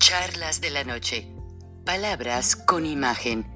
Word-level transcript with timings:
Charlas 0.00 0.62
de 0.62 0.70
la 0.70 0.82
noche. 0.82 1.28
Palabras 1.84 2.56
con 2.56 2.86
imagen. 2.86 3.46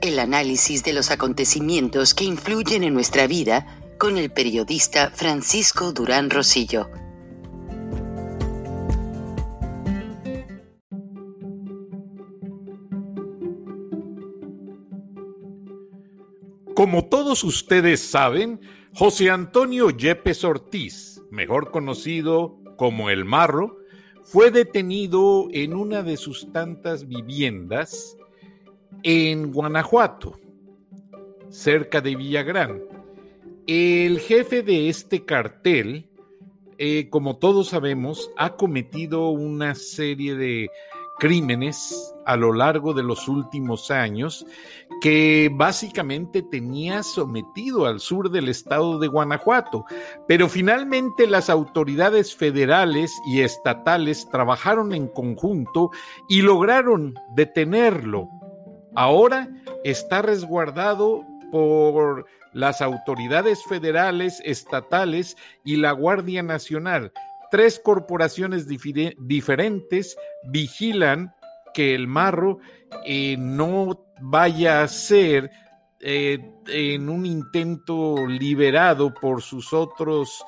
El 0.00 0.20
análisis 0.20 0.84
de 0.84 0.92
los 0.92 1.10
acontecimientos 1.10 2.14
que 2.14 2.22
influyen 2.22 2.84
en 2.84 2.94
nuestra 2.94 3.26
vida 3.26 3.66
con 3.98 4.16
el 4.16 4.30
periodista 4.30 5.10
Francisco 5.10 5.92
Durán 5.92 6.30
Rosillo. 6.30 6.88
Como 16.76 17.06
todos 17.06 17.42
ustedes 17.42 18.00
saben, 18.00 18.60
José 18.94 19.30
Antonio 19.30 19.90
Yepes 19.90 20.44
Ortiz, 20.44 21.20
mejor 21.32 21.72
conocido 21.72 22.60
como 22.76 23.10
El 23.10 23.24
Marro, 23.24 23.79
fue 24.30 24.52
detenido 24.52 25.48
en 25.50 25.74
una 25.74 26.04
de 26.04 26.16
sus 26.16 26.52
tantas 26.52 27.08
viviendas 27.08 28.16
en 29.02 29.50
Guanajuato, 29.50 30.38
cerca 31.48 32.00
de 32.00 32.14
Villagrán. 32.14 32.80
El 33.66 34.20
jefe 34.20 34.62
de 34.62 34.88
este 34.88 35.24
cartel, 35.24 36.08
eh, 36.78 37.08
como 37.10 37.38
todos 37.38 37.70
sabemos, 37.70 38.30
ha 38.36 38.54
cometido 38.54 39.30
una 39.30 39.74
serie 39.74 40.36
de 40.36 40.70
crímenes 41.20 42.12
a 42.26 42.34
lo 42.36 42.52
largo 42.52 42.94
de 42.94 43.04
los 43.04 43.28
últimos 43.28 43.92
años 43.92 44.44
que 45.00 45.50
básicamente 45.52 46.42
tenía 46.42 47.04
sometido 47.04 47.86
al 47.86 48.00
sur 48.00 48.30
del 48.30 48.48
estado 48.48 48.98
de 48.98 49.06
Guanajuato. 49.06 49.84
Pero 50.26 50.48
finalmente 50.48 51.28
las 51.28 51.48
autoridades 51.48 52.34
federales 52.34 53.12
y 53.26 53.42
estatales 53.42 54.28
trabajaron 54.32 54.92
en 54.92 55.06
conjunto 55.06 55.90
y 56.28 56.42
lograron 56.42 57.14
detenerlo. 57.36 58.28
Ahora 58.96 59.48
está 59.84 60.22
resguardado 60.22 61.24
por 61.52 62.26
las 62.52 62.80
autoridades 62.80 63.62
federales, 63.64 64.40
estatales 64.44 65.36
y 65.64 65.76
la 65.76 65.92
Guardia 65.92 66.42
Nacional 66.42 67.12
tres 67.50 67.80
corporaciones 67.80 68.66
diferentes 68.66 70.16
vigilan 70.44 71.34
que 71.74 71.94
el 71.94 72.06
marro 72.06 72.58
eh, 73.04 73.36
no 73.38 74.06
vaya 74.20 74.82
a 74.82 74.88
ser 74.88 75.50
eh, 76.00 76.38
en 76.68 77.08
un 77.08 77.26
intento 77.26 78.26
liberado 78.26 79.12
por 79.12 79.42
sus 79.42 79.72
otros 79.72 80.44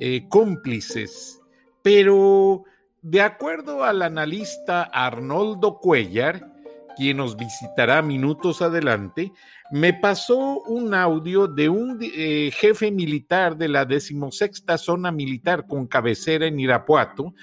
eh, 0.00 0.26
cómplices. 0.28 1.40
Pero 1.82 2.64
de 3.02 3.20
acuerdo 3.20 3.84
al 3.84 4.02
analista 4.02 4.82
Arnoldo 4.82 5.78
Cuellar, 5.78 6.52
quien 6.98 7.18
nos 7.18 7.36
visitará 7.36 8.02
minutos 8.02 8.60
adelante, 8.60 9.32
me 9.70 9.94
pasó 9.94 10.60
un 10.62 10.92
audio 10.94 11.46
de 11.46 11.68
un 11.68 11.96
eh, 12.02 12.50
jefe 12.52 12.90
militar 12.90 13.56
de 13.56 13.68
la 13.68 13.84
decimosexta 13.84 14.76
zona 14.76 15.12
militar 15.12 15.64
con 15.68 15.86
cabecera 15.86 16.46
en 16.46 16.58
Irapuato, 16.58 17.34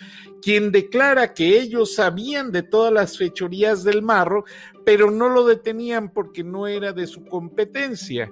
quien 0.41 0.73
declara 0.73 1.33
que 1.33 1.57
ellos 1.57 1.95
sabían 1.95 2.51
de 2.51 2.63
todas 2.63 2.91
las 2.91 3.17
fechorías 3.17 3.85
del 3.85 4.01
marro, 4.01 4.43
pero 4.83 5.09
no 5.09 5.29
lo 5.29 5.45
detenían 5.45 6.11
porque 6.11 6.43
no 6.43 6.67
era 6.67 6.91
de 6.91 7.07
su 7.07 7.23
competencia 7.23 8.29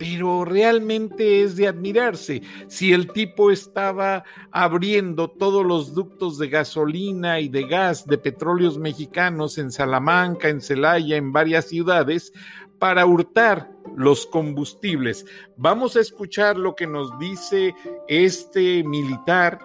pero 0.00 0.46
realmente 0.46 1.42
es 1.42 1.56
de 1.56 1.68
admirarse. 1.68 2.40
Si 2.68 2.90
el 2.90 3.12
tipo 3.12 3.50
estaba 3.50 4.24
abriendo 4.50 5.28
todos 5.28 5.62
los 5.62 5.94
ductos 5.94 6.38
de 6.38 6.48
gasolina 6.48 7.38
y 7.38 7.50
de 7.50 7.64
gas 7.64 8.06
de 8.06 8.16
petróleos 8.16 8.78
mexicanos 8.78 9.58
en 9.58 9.70
Salamanca, 9.70 10.48
en 10.48 10.62
Celaya, 10.62 11.18
en 11.18 11.34
varias 11.34 11.66
ciudades, 11.66 12.32
para 12.78 13.04
hurtar 13.04 13.70
los 13.94 14.26
combustibles. 14.26 15.26
Vamos 15.58 15.96
a 15.96 16.00
escuchar 16.00 16.56
lo 16.56 16.74
que 16.74 16.86
nos 16.86 17.18
dice 17.18 17.74
este 18.08 18.82
militar 18.82 19.58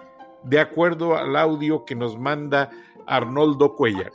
de 0.44 0.60
acuerdo 0.60 1.16
al 1.16 1.34
audio 1.34 1.86
que 1.86 1.94
nos 1.94 2.18
manda 2.18 2.70
Arnoldo 3.06 3.74
Cuellar. 3.74 4.12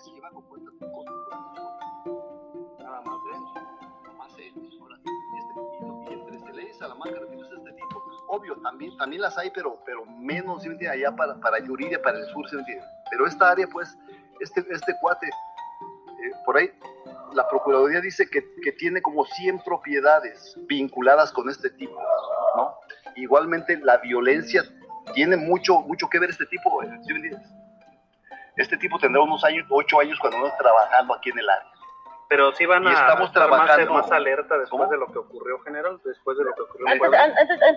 Obvio, 8.31 8.55
también, 8.61 8.95
también 8.97 9.21
las 9.21 9.37
hay, 9.37 9.51
pero, 9.51 9.77
pero 9.85 10.05
menos, 10.05 10.63
allá 10.89 11.13
para, 11.13 11.35
para 11.35 11.59
Yuridia, 11.59 12.01
para 12.01 12.17
el 12.17 12.25
sur, 12.27 12.45
Pero 13.09 13.27
esta 13.27 13.51
área, 13.51 13.67
pues, 13.67 13.97
este, 14.39 14.65
este 14.69 14.95
cuate, 15.01 15.27
eh, 15.27 16.31
por 16.45 16.55
ahí, 16.55 16.71
la 17.33 17.47
Procuraduría 17.49 17.99
dice 17.99 18.29
que, 18.29 18.41
que, 18.63 18.71
tiene 18.71 19.01
como 19.01 19.25
100 19.25 19.59
propiedades 19.63 20.55
vinculadas 20.67 21.33
con 21.33 21.49
este 21.49 21.69
tipo, 21.71 21.99
¿no? 22.55 22.73
Igualmente, 23.17 23.77
la 23.83 23.97
violencia 23.97 24.63
tiene 25.13 25.35
mucho, 25.35 25.79
mucho 25.81 26.07
que 26.09 26.19
ver 26.19 26.29
este 26.29 26.45
tipo, 26.45 26.81
Este 28.55 28.77
tipo 28.77 28.97
tendrá 28.97 29.21
unos 29.21 29.43
años, 29.43 29.67
8 29.69 29.99
años 29.99 30.17
cuando 30.19 30.39
no 30.39 30.49
trabajando 30.57 31.13
aquí 31.15 31.31
en 31.31 31.39
el 31.39 31.49
área 31.49 31.70
pero 32.31 32.53
sí 32.53 32.65
van 32.65 32.87
a 32.87 32.93
estamos 32.93 33.27
estar 33.27 33.45
trabajando, 33.49 33.93
más, 33.93 34.09
alerta 34.09 34.57
después 34.57 34.89
de 34.89 34.95
lo 34.95 35.07
que 35.07 35.17
ocurrió, 35.17 35.59
general, 35.63 35.99
después 36.05 36.37
de 36.37 36.45
lo 36.45 36.55
que 36.55 36.61
ocurrió 36.61 36.87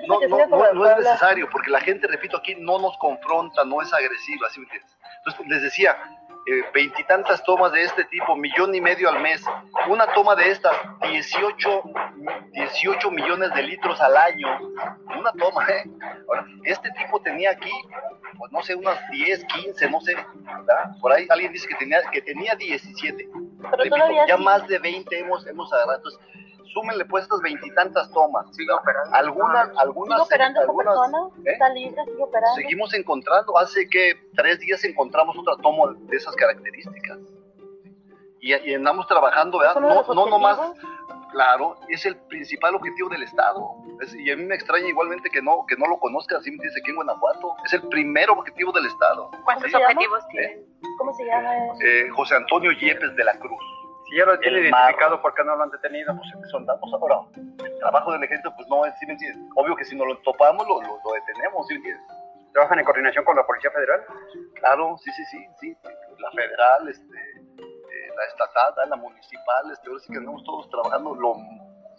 no, 0.06 0.20
no, 0.46 0.72
no, 0.74 0.86
es 0.86 0.98
necesario, 0.98 1.48
porque 1.50 1.72
la 1.72 1.80
gente, 1.80 2.06
repito, 2.06 2.36
aquí 2.36 2.54
no 2.60 2.78
nos 2.78 2.96
confronta, 2.98 3.64
no 3.64 3.82
es 3.82 3.92
agresiva, 3.92 4.48
¿sí 4.50 4.60
me 4.60 4.66
entiendes? 4.66 4.96
Entonces, 5.18 5.46
les 5.48 5.60
decía, 5.60 5.98
eh, 6.46 6.62
veintitantas 6.72 7.42
tomas 7.42 7.72
de 7.72 7.82
este 7.82 8.04
tipo, 8.04 8.36
millón 8.36 8.72
y 8.74 8.80
medio 8.80 9.08
al 9.08 9.20
mes. 9.20 9.42
Una 9.88 10.06
toma 10.12 10.36
de 10.36 10.50
estas, 10.50 10.76
18, 11.00 11.82
18 12.52 13.10
millones 13.10 13.52
de 13.54 13.62
litros 13.62 14.00
al 14.00 14.16
año. 14.16 14.46
Una 15.18 15.32
toma, 15.32 15.66
¿eh? 15.68 15.84
Ahora, 16.28 16.46
este 16.64 16.90
tipo 16.92 17.20
tenía 17.22 17.50
aquí, 17.50 17.72
pues 18.38 18.52
no 18.52 18.62
sé, 18.62 18.74
unas 18.74 19.00
10, 19.10 19.44
15, 19.46 19.90
no 19.90 20.00
sé. 20.02 20.14
Por 21.00 21.12
ahí 21.12 21.26
alguien 21.30 21.50
dice 21.50 21.66
que 21.66 21.76
tenía, 21.76 22.02
que 22.12 22.20
tenía 22.20 22.54
17. 22.54 23.26
Ya 24.26 24.36
más 24.36 24.66
de 24.66 24.78
20 24.78 25.18
hemos, 25.18 25.46
hemos 25.46 25.72
agarrado. 25.72 25.98
Entonces, 25.98 26.20
súmenle 26.72 27.04
pues 27.04 27.24
estas 27.24 27.40
veintitantas 27.40 28.10
tomas. 28.12 28.46
Sigue 28.54 28.72
operando. 28.72 29.14
Algunas, 29.14 29.70
algunas. 29.78 30.18
¿Sigue 30.18 30.26
operando 30.26 30.60
algunas, 30.60 30.94
persona? 30.94 31.18
¿eh? 31.44 31.52
¿Está 31.52 31.68
libre? 31.70 32.04
¿Sigue 32.04 32.22
operando? 32.22 32.54
Seguimos 32.56 32.94
encontrando. 32.94 33.58
Hace 33.58 33.88
que 33.88 34.14
tres 34.34 34.58
días 34.60 34.84
encontramos 34.84 35.36
otra 35.38 35.56
toma 35.62 35.94
de 35.96 36.16
esas 36.16 36.34
características. 36.36 37.18
Y, 38.40 38.54
y 38.54 38.74
andamos 38.74 39.06
trabajando, 39.06 39.58
¿verdad? 39.58 39.80
No, 39.80 40.14
no 40.14 40.26
nomás. 40.26 40.58
Claro, 41.34 41.74
es 41.88 42.06
el 42.06 42.16
principal 42.28 42.76
objetivo 42.76 43.08
del 43.08 43.24
Estado. 43.24 43.74
y 44.16 44.30
a 44.30 44.36
mí 44.36 44.44
me 44.44 44.54
extraña 44.54 44.86
igualmente 44.86 45.28
que 45.30 45.42
no, 45.42 45.66
que 45.66 45.76
no 45.76 45.86
lo 45.88 45.98
conozca, 45.98 46.36
así 46.38 46.48
me 46.52 46.62
dice 46.62 46.78
aquí 46.78 46.90
en 46.90 46.96
Guanajuato. 46.96 47.56
Es 47.66 47.72
el 47.72 47.82
primer 47.88 48.30
objetivo 48.30 48.70
del 48.70 48.86
Estado. 48.86 49.32
¿Cuántos 49.42 49.74
objetivos 49.74 50.24
tiene? 50.28 50.62
¿Cómo 50.96 51.12
se 51.12 51.24
llama? 51.24 51.50
Eh, 51.84 52.08
José 52.10 52.36
Antonio 52.36 52.70
Yepes 52.70 53.16
de 53.16 53.24
la 53.24 53.36
Cruz. 53.40 53.58
Si 54.08 54.16
ya 54.16 54.26
lo 54.26 54.38
tiene 54.38 54.60
identificado, 54.60 55.20
¿por 55.20 55.34
qué 55.34 55.42
no 55.42 55.56
lo 55.56 55.64
han 55.64 55.70
detenido? 55.70 56.14
Pues 56.14 56.50
son 56.52 56.66
datos 56.66 56.88
ahora. 56.92 57.16
El 57.36 57.78
trabajo 57.80 58.12
del 58.12 58.22
ejército, 58.22 58.54
pues 58.54 58.68
no 58.68 58.86
es, 58.86 58.94
¿sí 59.00 59.06
me 59.06 59.14
entiendes? 59.14 59.50
Obvio 59.56 59.74
que 59.74 59.84
si 59.84 59.96
nos 59.96 60.06
lo 60.06 60.16
topamos, 60.18 60.64
lo, 60.68 60.80
lo, 60.82 61.12
detenemos, 61.14 61.66
¿sí 61.66 61.74
me 61.74 61.78
entiendes? 61.78 62.06
¿Trabajan 62.52 62.78
en 62.78 62.84
coordinación 62.84 63.24
con 63.24 63.34
la 63.34 63.44
Policía 63.44 63.72
Federal? 63.72 64.04
Claro, 64.54 64.96
sí, 65.02 65.10
sí, 65.10 65.24
sí, 65.32 65.48
sí. 65.60 65.76
La 66.18 66.30
federal, 66.30 66.88
este, 66.88 67.04
eh, 67.04 67.13
la 68.16 68.24
estatal, 68.24 68.90
la 68.90 68.96
municipal, 68.96 69.70
este, 69.72 69.88
ahora 69.88 70.00
sí 70.00 70.12
que 70.12 70.18
andamos 70.18 70.44
todos 70.44 70.68
trabajando 70.70 71.14
lo 71.14 71.34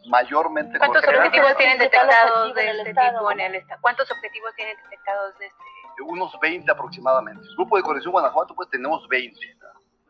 mayormente 0.08 0.78
¿Cuántos 0.78 1.03
objetivos 1.03 1.58
tienen 1.58 1.80
detectados 1.80 2.53
de 2.53 2.70
este 2.70 2.84
tipo 2.94 3.31
en 3.31 3.40
el 3.40 3.56
estado? 3.56 3.81
¿Cuántos 3.81 4.12
objetivos 4.12 4.56
tienen 4.56 4.78
detectados 4.84 5.38
de 5.40 5.48
este? 5.48 5.64
Unos 6.04 6.38
20 6.42 6.69
aproximadamente. 6.72 7.42
El 7.42 7.56
grupo 7.56 7.78
de 7.78 7.84
conexión 7.84 8.12
Guanajuato, 8.12 8.54
pues 8.54 8.69
tenemos 8.69 9.07
20. 9.07 9.39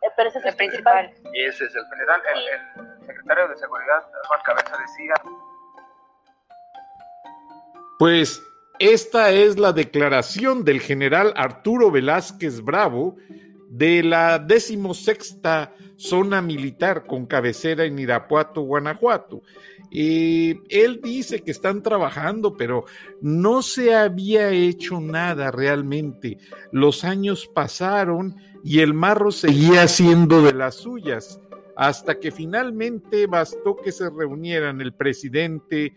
Eh, 0.06 0.12
pero 0.18 0.30
ese 0.30 0.40
es 0.40 0.46
el 0.46 0.56
principal. 0.56 1.14
Y 1.34 1.44
ese 1.44 1.66
es 1.66 1.76
el 1.76 1.86
general. 1.86 2.22
El, 2.34 3.06
secretario 3.06 3.48
de 3.48 3.58
Seguridad, 3.58 4.04
Juan 4.28 4.40
Cabeza, 4.44 4.78
decía. 4.78 5.14
Pues 8.00 8.42
esta 8.80 9.30
es 9.30 9.58
la 9.58 9.72
declaración 9.72 10.66
del 10.66 10.82
general 10.82 11.34
Arturo 11.38 11.92
Velázquez 11.92 12.62
Bravo 12.62 13.16
de 13.78 14.04
la 14.04 14.40
decimosexta 14.40 15.74
zona 15.98 16.42
militar 16.42 17.06
con 17.06 17.26
cabecera 17.26 17.84
en 17.84 18.00
Irapuato, 18.00 18.62
Guanajuato. 18.62 19.42
y 19.92 20.60
él 20.70 21.00
dice 21.02 21.42
que 21.42 21.52
están 21.52 21.82
trabajando, 21.82 22.58
pero 22.58 22.86
no 23.22 23.62
se 23.62 23.94
había 23.96 24.50
hecho 24.50 25.00
nada 25.00 25.52
realmente. 25.52 26.38
Los 26.72 27.04
años 27.04 27.50
pasaron 27.54 28.36
y 28.64 28.80
el 28.80 28.94
marro 28.94 29.32
seguía 29.32 29.84
haciendo 29.84 30.42
de 30.42 30.54
las 30.54 30.76
suyas, 30.76 31.40
hasta 31.76 32.20
que 32.20 32.32
finalmente 32.32 33.28
bastó 33.28 33.76
que 33.76 33.92
se 33.92 34.10
reunieran 34.10 34.82
el 34.82 34.94
presidente 34.94 35.94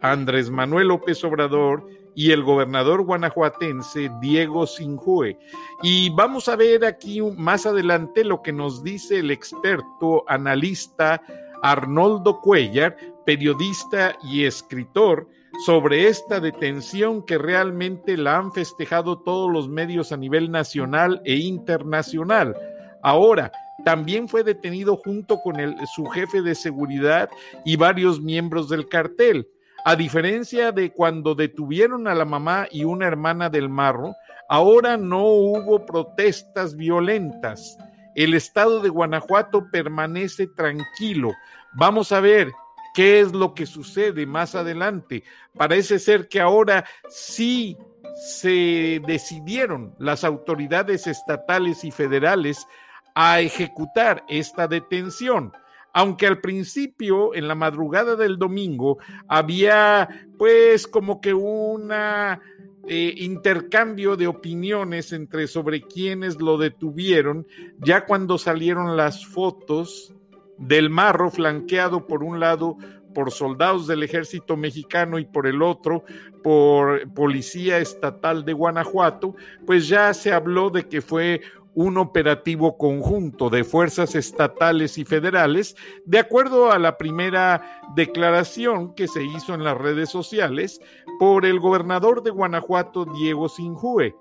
Andrés 0.00 0.50
Manuel 0.50 0.88
López 0.88 1.22
Obrador 1.24 1.86
y 2.20 2.32
el 2.32 2.42
gobernador 2.42 3.00
guanajuatense 3.00 4.10
Diego 4.20 4.66
Sinjue. 4.66 5.38
Y 5.82 6.10
vamos 6.10 6.50
a 6.50 6.56
ver 6.56 6.84
aquí 6.84 7.22
más 7.22 7.64
adelante 7.64 8.24
lo 8.24 8.42
que 8.42 8.52
nos 8.52 8.84
dice 8.84 9.20
el 9.20 9.30
experto 9.30 10.24
analista 10.28 11.22
Arnoldo 11.62 12.42
Cuellar, 12.42 12.94
periodista 13.24 14.18
y 14.22 14.44
escritor, 14.44 15.30
sobre 15.64 16.08
esta 16.08 16.40
detención 16.40 17.24
que 17.24 17.38
realmente 17.38 18.18
la 18.18 18.36
han 18.36 18.52
festejado 18.52 19.20
todos 19.20 19.50
los 19.50 19.70
medios 19.70 20.12
a 20.12 20.18
nivel 20.18 20.50
nacional 20.50 21.22
e 21.24 21.36
internacional. 21.36 22.54
Ahora, 23.02 23.50
también 23.82 24.28
fue 24.28 24.44
detenido 24.44 24.98
junto 24.98 25.40
con 25.40 25.56
su 25.94 26.04
jefe 26.04 26.42
de 26.42 26.54
seguridad 26.54 27.30
y 27.64 27.76
varios 27.76 28.20
miembros 28.20 28.68
del 28.68 28.90
cartel. 28.90 29.48
A 29.84 29.96
diferencia 29.96 30.72
de 30.72 30.92
cuando 30.92 31.34
detuvieron 31.34 32.06
a 32.06 32.14
la 32.14 32.24
mamá 32.24 32.66
y 32.70 32.84
una 32.84 33.06
hermana 33.06 33.48
del 33.48 33.68
Marro, 33.68 34.14
ahora 34.48 34.96
no 34.96 35.24
hubo 35.24 35.86
protestas 35.86 36.76
violentas. 36.76 37.78
El 38.14 38.34
estado 38.34 38.80
de 38.80 38.90
Guanajuato 38.90 39.70
permanece 39.70 40.46
tranquilo. 40.48 41.32
Vamos 41.72 42.12
a 42.12 42.20
ver 42.20 42.52
qué 42.94 43.20
es 43.20 43.32
lo 43.32 43.54
que 43.54 43.64
sucede 43.66 44.26
más 44.26 44.54
adelante. 44.54 45.24
Parece 45.56 45.98
ser 45.98 46.28
que 46.28 46.40
ahora 46.40 46.84
sí 47.08 47.78
se 48.16 49.00
decidieron 49.06 49.94
las 49.98 50.24
autoridades 50.24 51.06
estatales 51.06 51.84
y 51.84 51.90
federales 51.90 52.66
a 53.14 53.40
ejecutar 53.40 54.24
esta 54.28 54.68
detención. 54.68 55.52
Aunque 55.92 56.26
al 56.26 56.40
principio, 56.40 57.34
en 57.34 57.48
la 57.48 57.54
madrugada 57.54 58.16
del 58.16 58.38
domingo, 58.38 58.98
había 59.28 60.08
pues 60.38 60.86
como 60.86 61.20
que 61.20 61.34
una 61.34 62.40
eh, 62.86 63.14
intercambio 63.18 64.16
de 64.16 64.26
opiniones 64.26 65.12
entre 65.12 65.46
sobre 65.46 65.82
quienes 65.82 66.40
lo 66.40 66.58
detuvieron, 66.58 67.46
ya 67.78 68.06
cuando 68.06 68.38
salieron 68.38 68.96
las 68.96 69.26
fotos 69.26 70.14
del 70.58 70.90
marro 70.90 71.30
flanqueado 71.30 72.06
por 72.06 72.22
un 72.22 72.40
lado 72.40 72.76
por 73.14 73.32
soldados 73.32 73.86
del 73.86 74.02
ejército 74.02 74.56
mexicano 74.56 75.18
y 75.18 75.24
por 75.24 75.46
el 75.46 75.62
otro 75.62 76.04
por 76.42 77.12
policía 77.12 77.78
estatal 77.78 78.44
de 78.44 78.52
Guanajuato, 78.52 79.36
pues 79.66 79.88
ya 79.88 80.14
se 80.14 80.32
habló 80.32 80.70
de 80.70 80.88
que 80.88 81.02
fue 81.02 81.42
un 81.74 81.98
operativo 81.98 82.76
conjunto 82.76 83.50
de 83.50 83.64
fuerzas 83.64 84.14
estatales 84.14 84.98
y 84.98 85.04
federales, 85.04 85.76
de 86.04 86.18
acuerdo 86.18 86.72
a 86.72 86.78
la 86.78 86.98
primera 86.98 87.82
declaración 87.94 88.94
que 88.94 89.08
se 89.08 89.22
hizo 89.24 89.54
en 89.54 89.64
las 89.64 89.78
redes 89.78 90.10
sociales 90.10 90.80
por 91.18 91.46
el 91.46 91.60
gobernador 91.60 92.22
de 92.22 92.30
Guanajuato, 92.30 93.04
Diego 93.04 93.48
Sinjue. 93.48 94.14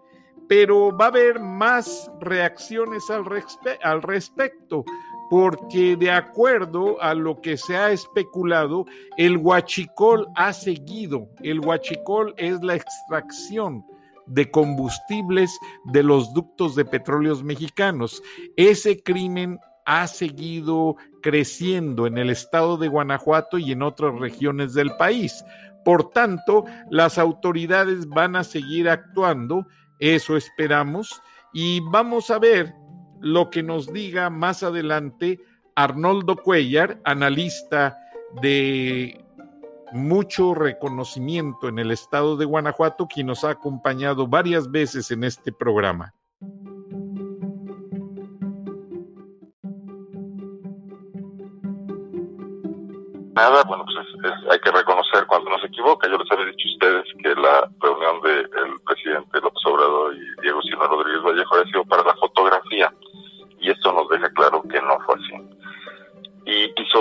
Pero 0.48 0.96
va 0.96 1.06
a 1.06 1.10
haber 1.10 1.40
más 1.40 2.12
reacciones 2.20 3.10
al, 3.10 3.24
al 3.84 4.02
respecto 4.02 4.84
porque 5.30 5.96
de 5.96 6.10
acuerdo 6.10 7.02
a 7.02 7.14
lo 7.14 7.40
que 7.40 7.56
se 7.56 7.78
ha 7.78 7.92
especulado, 7.92 8.86
el 9.16 9.38
huachicol 9.38 10.28
ha 10.36 10.54
seguido. 10.54 11.30
El 11.42 11.60
huachicol 11.60 12.34
es 12.38 12.62
la 12.64 12.76
extracción 12.76 13.86
de 14.30 14.50
combustibles 14.50 15.60
de 15.86 16.04
los 16.04 16.34
ductos 16.34 16.76
de 16.76 16.86
petróleos 16.86 17.44
mexicanos. 17.44 18.22
Ese 18.56 19.02
crimen 19.04 19.60
ha 19.86 20.08
seguido 20.08 20.96
creciendo 21.22 22.06
en 22.08 22.18
el 22.18 22.30
estado 22.30 22.78
de 22.78 22.88
Guanajuato 22.88 23.58
y 23.58 23.72
en 23.72 23.82
otras 23.82 24.18
regiones 24.20 24.74
del 24.74 24.92
país. 24.98 25.44
Por 25.84 26.12
tanto, 26.12 26.66
las 26.92 27.18
autoridades 27.18 28.08
van 28.08 28.36
a 28.36 28.44
seguir 28.44 28.90
actuando, 28.90 29.66
eso 29.98 30.38
esperamos, 30.38 31.22
y 31.54 31.80
vamos 31.90 32.30
a 32.30 32.38
ver 32.38 32.74
lo 33.20 33.50
que 33.50 33.64
nos 33.64 33.92
diga 33.92 34.30
más 34.30 34.62
adelante 34.64 35.40
Arnoldo 35.76 36.36
Cuellar, 36.36 37.00
analista 37.04 37.98
de 38.42 39.26
mucho 39.92 40.54
reconocimiento 40.54 41.68
en 41.68 41.80
el 41.80 41.92
estado 41.92 42.38
de 42.38 42.46
Guanajuato, 42.46 43.08
quien 43.08 43.28
nos 43.28 43.44
ha 43.44 43.52
acompañado 43.52 44.28
varias 44.28 44.70
veces 44.70 45.12
en 45.12 45.24
este 45.24 45.52
programa. 45.52 46.14
Nada, 53.34 53.64
bueno, 53.64 53.86
pues 53.86 54.34
hay 54.52 54.60
que 54.60 54.72
reconocer 54.72 55.26
cuando 55.28 55.50
uno 55.50 55.60
se 55.60 55.68
equivoca. 55.68 56.10
Yo 56.10 56.18
les 56.18 56.30
había 56.30 56.46
dicho 56.46 56.68
a 56.68 56.72
ustedes 56.74 57.06
que 57.24 57.36
la 57.36 57.70
reunión 57.80 58.22
del 58.22 58.50
presidente 58.86 59.40
López 59.40 59.66
Obrador 59.66 60.14
y 60.14 60.42
Diego 60.42 60.62
Silva 60.64 60.88
Rodríguez 60.88 61.24
Vallejo 61.24 61.56
había 61.56 61.72
sido 61.72 61.86
para 61.86 62.04
la 62.04 62.16
fotografía 62.16 62.94
y 63.62 63.70
esto 63.70 63.92
nos 63.94 64.10
deja 64.10 64.30
claro 64.32 64.59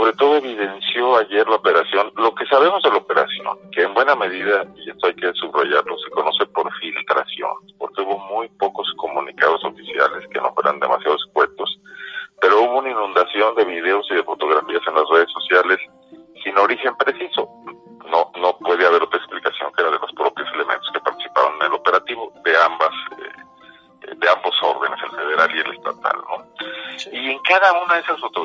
sobre 0.09 0.17
todo 0.17 0.37
evidenció 0.37 1.19
ayer 1.19 1.47
la 1.47 1.57
operación, 1.57 2.11
lo 2.17 2.35
que 2.35 2.47
sabemos 2.47 2.83
de 2.83 2.91
la 2.91 2.97
operación, 2.97 3.59
que 3.73 3.83
en 3.83 3.93
buena 3.93 4.15
medida, 4.15 4.65
y 4.75 4.89
esto 4.89 5.07
hay 5.07 5.15
que 5.15 5.31
subrayarlo, 5.35 5.99
se 5.99 6.11
conoce 6.13 6.47
por 6.47 6.73
filtración, 6.79 7.51
porque 7.77 8.01
hubo 8.01 8.19
muy 8.19 8.49
pocos 8.59 8.91
comunicados 8.97 9.63
oficiales 9.65 10.27
que 10.33 10.41
no 10.41 10.55
fueran 10.55 10.81
demasiado 10.81 11.15
escuetos, 11.15 11.79
pero 12.41 12.63
hubo 12.63 12.79
una 12.79 12.91
inundación 12.91 13.55
de 13.57 13.67
videos 13.67 14.07
y 14.11 14.15
de 14.15 14.23
fotografías 14.23 14.81
en 14.87 14.95
las 14.95 15.09
redes 15.11 15.31
sociales 15.31 15.79
sin 16.43 16.57
origen 16.57 16.97
preciso. 16.97 17.47
No, 18.11 18.33
no 18.41 18.57
puede 18.61 18.87
haber 18.87 19.03
otra 19.03 19.19
explicación 19.19 19.71
que 19.77 19.83
la 19.83 19.91
de 19.91 19.99
los 19.99 20.13
propios 20.13 20.49
elementos 20.55 20.89
que 20.91 21.01
participaron 21.01 21.57
en 21.61 21.67
el 21.67 21.73
operativo 21.75 22.33
de 22.45 22.57
ambas 22.57 22.95
eh, 23.19 23.39
de 24.17 24.31
ambos 24.31 24.55
órdenes, 24.63 24.99
el 25.03 25.11
federal 25.11 25.51
y 25.55 25.61
el 25.61 25.75
estatal, 25.75 26.17
¿no? 26.29 26.47
Y 27.13 27.31
en 27.31 27.39
cada 27.41 27.73
una 27.83 27.95
de 27.95 28.01
esas 28.01 28.21
fotografías, 28.21 28.38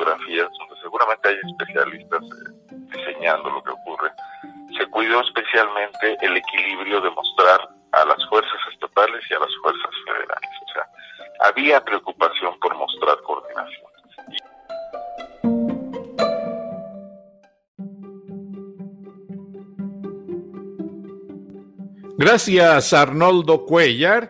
Gracias, 22.34 22.92
Arnoldo 22.92 23.64
Cuellar. 23.64 24.28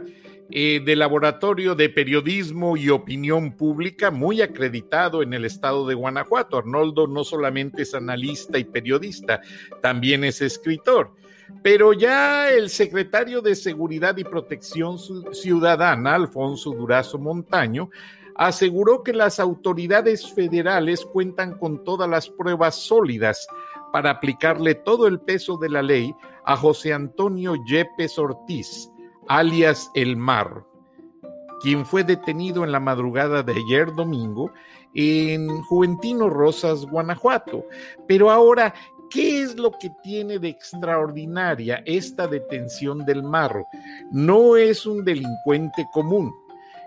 Eh, 0.51 0.83
del 0.85 0.99
Laboratorio 0.99 1.75
de 1.75 1.89
Periodismo 1.89 2.77
y 2.77 2.91
Opinión 2.91 3.57
Pública, 3.57 4.11
muy 4.11 4.43
acreditado 4.43 5.23
en 5.23 5.33
el 5.33 5.47
estado 5.47 5.87
de 5.87 5.95
Guanajuato. 5.95 6.59
Arnoldo 6.59 7.07
no 7.07 7.25
solamente 7.25 7.81
es 7.81 7.95
analista 7.95 8.59
y 8.59 8.65
periodista, 8.65 9.41
también 9.81 10.23
es 10.23 10.43
escritor. 10.43 11.15
Pero 11.63 11.95
ya 11.95 12.51
el 12.51 12.69
secretario 12.69 13.41
de 13.41 13.55
Seguridad 13.55 14.15
y 14.19 14.25
Protección 14.25 14.99
Ciudadana, 15.33 16.15
Alfonso 16.15 16.73
Durazo 16.73 17.19
Montaño, 17.19 17.89
aseguró 18.35 19.03
que 19.03 19.15
las 19.15 19.41
autoridades 19.41 20.31
federales 20.31 21.07
cuentan 21.07 21.57
con 21.57 21.83
todas 21.85 22.11
las 22.11 22.29
pruebas 22.29 22.75
sólidas 22.75 23.47
para 23.95 24.11
aplicarle 24.11 24.75
todo 24.75 25.07
el 25.07 25.21
peso 25.21 25.57
de 25.57 25.69
la 25.69 25.81
ley 25.81 26.13
a 26.45 26.57
José 26.57 26.93
Antonio 26.93 27.55
Yepes 27.65 28.19
Ortiz, 28.19 28.91
alias 29.29 29.89
El 29.95 30.17
Mar, 30.17 30.65
quien 31.63 31.87
fue 31.87 32.03
detenido 32.03 32.65
en 32.65 32.73
la 32.73 32.81
madrugada 32.81 33.45
de 33.45 33.53
ayer 33.53 33.95
domingo 33.95 34.51
en 34.95 35.63
Juventino 35.63 36.29
Rosas, 36.29 36.85
Guanajuato. 36.87 37.67
Pero 38.09 38.33
ahora, 38.33 38.75
¿qué 39.11 39.43
es 39.43 39.55
lo 39.55 39.71
que 39.71 39.93
tiene 40.03 40.41
de 40.41 40.49
extraordinaria 40.49 41.81
esta 41.87 42.27
detención 42.27 43.05
del 43.05 43.23
Marro? 43.23 43.65
No 44.11 44.57
es 44.57 44.87
un 44.87 45.05
delincuente 45.05 45.87
común, 45.93 46.35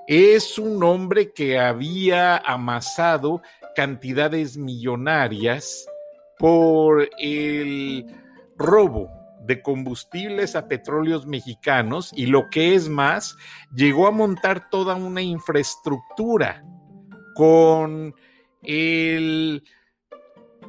es 0.08 0.60
un 0.60 0.84
hombre 0.84 1.32
que 1.32 1.58
había 1.58 2.36
amasado 2.40 3.42
cantidades 3.78 4.58
millonarias 4.58 5.88
por 6.38 7.10
el 7.20 8.06
robo 8.58 9.10
de 9.42 9.62
combustibles 9.62 10.56
a 10.56 10.68
petróleos 10.68 11.26
mexicanos 11.26 12.12
y 12.16 12.26
lo 12.26 12.50
que 12.50 12.76
es 12.76 12.90
más, 12.90 13.38
llegó 13.74 14.08
a 14.08 14.12
montar 14.12 14.70
toda 14.70 14.96
una 14.96 15.22
infraestructura 15.22 16.64
con 17.34 18.14
el 18.62 19.64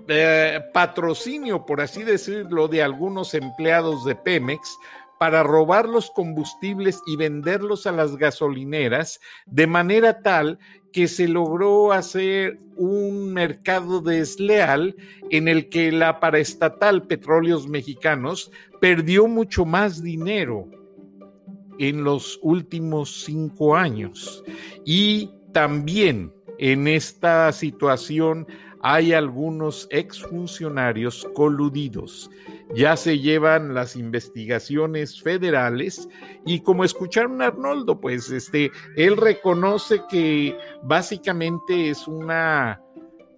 eh, 0.06 0.60
patrocinio, 0.72 1.66
por 1.66 1.80
así 1.80 2.04
decirlo, 2.04 2.68
de 2.68 2.82
algunos 2.82 3.34
empleados 3.34 4.04
de 4.04 4.14
Pemex 4.14 4.78
para 5.18 5.42
robar 5.42 5.88
los 5.88 6.10
combustibles 6.10 7.00
y 7.06 7.16
venderlos 7.16 7.86
a 7.86 7.92
las 7.92 8.16
gasolineras 8.16 9.20
de 9.46 9.66
manera 9.66 10.22
tal 10.22 10.58
que 10.92 11.08
se 11.08 11.28
logró 11.28 11.92
hacer 11.92 12.58
un 12.76 13.32
mercado 13.32 14.00
desleal 14.00 14.96
en 15.30 15.48
el 15.48 15.68
que 15.68 15.92
la 15.92 16.20
paraestatal 16.20 17.06
Petróleos 17.06 17.68
Mexicanos 17.68 18.50
perdió 18.80 19.26
mucho 19.26 19.64
más 19.64 20.02
dinero 20.02 20.68
en 21.78 22.04
los 22.04 22.38
últimos 22.42 23.24
cinco 23.24 23.76
años. 23.76 24.42
Y 24.84 25.30
también 25.52 26.32
en 26.58 26.88
esta 26.88 27.52
situación 27.52 28.46
hay 28.82 29.12
algunos 29.12 29.88
exfuncionarios 29.90 31.26
coludidos. 31.34 32.30
Ya 32.74 32.96
se 32.96 33.18
llevan 33.18 33.74
las 33.74 33.96
investigaciones 33.96 35.20
federales 35.22 36.08
y 36.44 36.60
como 36.60 36.84
escucharon 36.84 37.40
a 37.42 37.46
Arnoldo, 37.46 38.00
pues 38.00 38.30
este, 38.30 38.70
él 38.96 39.16
reconoce 39.16 40.02
que 40.10 40.56
básicamente 40.82 41.90
es 41.90 42.06
una 42.06 42.80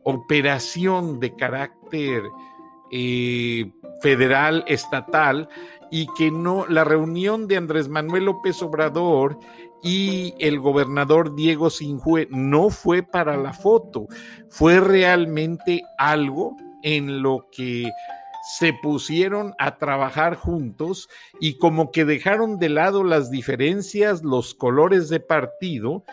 operación 0.04 1.20
de 1.20 1.34
carácter 1.36 2.22
eh, 2.90 3.70
federal, 4.02 4.64
estatal, 4.66 5.48
y 5.90 6.06
que 6.16 6.30
no, 6.30 6.66
la 6.68 6.84
reunión 6.84 7.46
de 7.48 7.56
Andrés 7.56 7.88
Manuel 7.88 8.26
López 8.26 8.62
Obrador 8.62 9.38
y 9.82 10.34
el 10.38 10.60
gobernador 10.60 11.34
Diego 11.34 11.70
Sinjue 11.70 12.28
no 12.30 12.70
fue 12.70 13.02
para 13.02 13.36
la 13.36 13.52
foto, 13.52 14.06
fue 14.48 14.80
realmente 14.80 15.82
algo 15.98 16.56
en 16.82 17.22
lo 17.22 17.46
que 17.50 17.90
se 18.56 18.72
pusieron 18.72 19.54
a 19.58 19.76
trabajar 19.76 20.34
juntos 20.34 21.08
y 21.40 21.58
como 21.58 21.90
que 21.90 22.04
dejaron 22.04 22.58
de 22.58 22.70
lado 22.70 23.04
las 23.04 23.30
diferencias, 23.30 24.22
los 24.22 24.54
colores 24.54 25.08
de 25.08 25.20
partido 25.20 26.04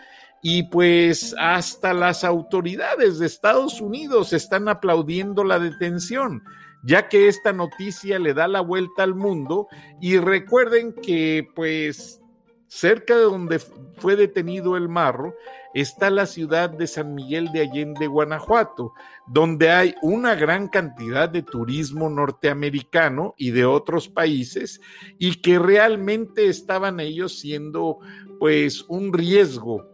y 0.42 0.64
pues 0.64 1.34
hasta 1.38 1.94
las 1.94 2.24
autoridades 2.24 3.18
de 3.18 3.26
Estados 3.26 3.80
Unidos 3.80 4.32
están 4.32 4.68
aplaudiendo 4.68 5.42
la 5.42 5.58
detención 5.58 6.42
ya 6.82 7.08
que 7.08 7.28
esta 7.28 7.52
noticia 7.52 8.18
le 8.18 8.34
da 8.34 8.48
la 8.48 8.60
vuelta 8.60 9.02
al 9.02 9.14
mundo. 9.14 9.68
Y 10.00 10.18
recuerden 10.18 10.92
que 10.92 11.48
pues 11.54 12.20
Cerca 12.68 13.16
de 13.16 13.22
donde 13.22 13.58
fue 13.58 14.14
detenido 14.14 14.76
el 14.76 14.90
marro 14.90 15.34
está 15.72 16.10
la 16.10 16.26
ciudad 16.26 16.68
de 16.68 16.86
San 16.86 17.14
Miguel 17.14 17.50
de 17.50 17.62
Allende, 17.62 18.06
Guanajuato, 18.06 18.92
donde 19.26 19.70
hay 19.70 19.94
una 20.02 20.34
gran 20.34 20.68
cantidad 20.68 21.30
de 21.30 21.42
turismo 21.42 22.10
norteamericano 22.10 23.34
y 23.38 23.52
de 23.52 23.64
otros 23.64 24.08
países 24.08 24.82
y 25.18 25.36
que 25.36 25.58
realmente 25.58 26.48
estaban 26.48 27.00
ellos 27.00 27.38
siendo 27.38 28.00
pues 28.38 28.84
un 28.88 29.14
riesgo 29.14 29.86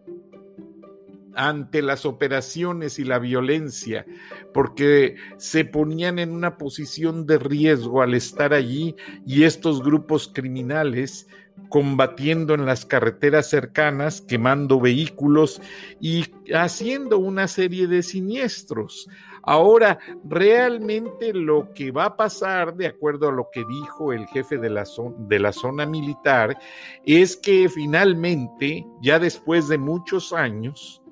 ante 1.36 1.82
las 1.82 2.06
operaciones 2.06 2.98
y 2.98 3.04
la 3.04 3.18
violencia, 3.18 4.06
porque 4.52 5.16
se 5.36 5.64
ponían 5.64 6.18
en 6.18 6.30
una 6.30 6.58
posición 6.58 7.26
de 7.26 7.38
riesgo 7.38 8.02
al 8.02 8.14
estar 8.14 8.52
allí 8.52 8.94
y 9.26 9.44
estos 9.44 9.82
grupos 9.82 10.30
criminales 10.32 11.28
combatiendo 11.68 12.54
en 12.54 12.66
las 12.66 12.84
carreteras 12.84 13.48
cercanas, 13.48 14.20
quemando 14.20 14.80
vehículos 14.80 15.60
y 16.00 16.26
haciendo 16.54 17.18
una 17.18 17.48
serie 17.48 17.86
de 17.86 18.02
siniestros. 18.02 19.08
Ahora, 19.46 19.98
realmente 20.24 21.34
lo 21.34 21.72
que 21.74 21.90
va 21.90 22.06
a 22.06 22.16
pasar, 22.16 22.74
de 22.76 22.86
acuerdo 22.86 23.28
a 23.28 23.32
lo 23.32 23.48
que 23.52 23.62
dijo 23.68 24.12
el 24.12 24.26
jefe 24.26 24.56
de 24.56 24.70
la, 24.70 25.52
zona 25.52 25.84
militar, 25.84 26.58
es 27.04 27.36
que 27.36 27.68
finalmente, 27.68 28.86
ya 29.02 29.18
después 29.18 29.68
de 29.68 29.76
muchos 29.76 30.32
años, 30.32 31.02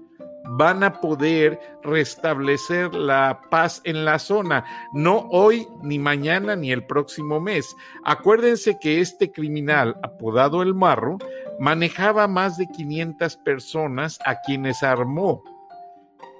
van 0.56 0.82
a 0.82 1.00
poder 1.00 1.58
restablecer 1.82 2.94
la 2.94 3.40
paz 3.50 3.80
en 3.84 4.04
la 4.04 4.18
zona, 4.18 4.64
no 4.92 5.28
hoy, 5.30 5.66
ni 5.82 5.98
mañana, 5.98 6.56
ni 6.56 6.72
el 6.72 6.84
próximo 6.84 7.40
mes. 7.40 7.74
Acuérdense 8.04 8.78
que 8.78 9.00
este 9.00 9.32
criminal, 9.32 9.96
apodado 10.02 10.62
el 10.62 10.74
Marro, 10.74 11.18
manejaba 11.58 12.28
más 12.28 12.56
de 12.58 12.66
500 12.66 13.36
personas 13.38 14.18
a 14.24 14.40
quienes 14.40 14.82
armó 14.82 15.42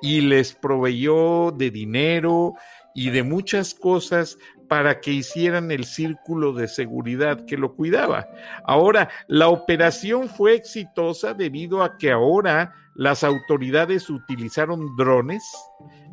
y 0.02 0.20
les 0.20 0.52
proveyó 0.52 1.50
de 1.52 1.70
dinero 1.70 2.54
y 2.94 3.10
de 3.10 3.22
muchas 3.22 3.74
cosas 3.74 4.36
para 4.72 5.00
que 5.00 5.10
hicieran 5.10 5.70
el 5.70 5.84
círculo 5.84 6.54
de 6.54 6.66
seguridad 6.66 7.44
que 7.44 7.58
lo 7.58 7.74
cuidaba. 7.74 8.26
Ahora, 8.64 9.10
la 9.26 9.48
operación 9.48 10.30
fue 10.30 10.54
exitosa 10.54 11.34
debido 11.34 11.82
a 11.82 11.98
que 11.98 12.10
ahora 12.10 12.72
las 12.94 13.22
autoridades 13.22 14.08
utilizaron 14.08 14.96
drones, 14.96 15.44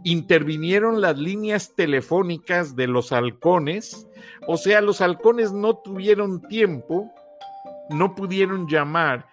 intervinieron 0.03 0.99
las 0.99 1.17
líneas 1.17 1.73
telefónicas 1.73 2.75
de 2.75 2.87
los 2.87 3.13
halcones, 3.13 4.05
o 4.45 4.57
sea, 4.57 4.81
los 4.81 4.99
halcones 4.99 5.53
no 5.53 5.77
tuvieron 5.77 6.41
tiempo, 6.41 7.09
no 7.89 8.13
pudieron 8.13 8.67
llamar 8.67 9.25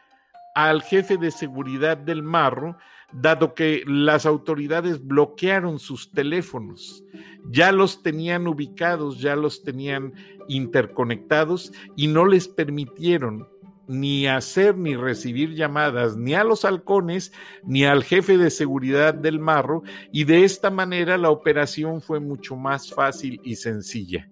al 0.54 0.82
jefe 0.82 1.16
de 1.16 1.32
seguridad 1.32 1.96
del 1.96 2.22
marro, 2.22 2.78
dado 3.12 3.54
que 3.54 3.82
las 3.86 4.26
autoridades 4.26 5.04
bloquearon 5.06 5.78
sus 5.78 6.10
teléfonos. 6.10 7.04
Ya 7.50 7.72
los 7.72 8.02
tenían 8.02 8.46
ubicados, 8.46 9.20
ya 9.20 9.36
los 9.36 9.62
tenían 9.62 10.14
interconectados 10.48 11.72
y 11.96 12.08
no 12.08 12.26
les 12.26 12.48
permitieron 12.48 13.48
ni 13.88 14.26
hacer 14.26 14.76
ni 14.76 14.96
recibir 14.96 15.54
llamadas 15.54 16.16
ni 16.16 16.34
a 16.34 16.42
los 16.42 16.64
halcones 16.64 17.32
ni 17.62 17.84
al 17.84 18.02
jefe 18.02 18.36
de 18.36 18.50
seguridad 18.50 19.14
del 19.14 19.38
marro 19.38 19.82
y 20.10 20.24
de 20.24 20.44
esta 20.44 20.70
manera 20.70 21.16
la 21.16 21.30
operación 21.30 22.00
fue 22.00 22.18
mucho 22.18 22.56
más 22.56 22.92
fácil 22.92 23.40
y 23.44 23.56
sencilla. 23.56 24.28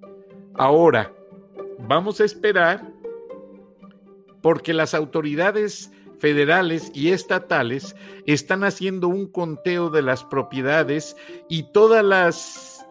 Ahora, 0.55 1.13
vamos 1.79 2.21
a 2.21 2.25
esperar 2.25 2.93
porque 4.43 4.75
las 4.75 4.93
autoridades 4.95 5.91
federales 6.25 6.91
y 6.95 7.11
estatales 7.11 7.95
están 8.25 8.65
haciendo 8.65 9.09
un 9.09 9.31
conteo 9.31 9.91
de 9.91 10.01
las 10.01 10.25
propiedades 10.25 11.19
y 11.51 11.65
todas 11.65 12.03
las 12.03 12.87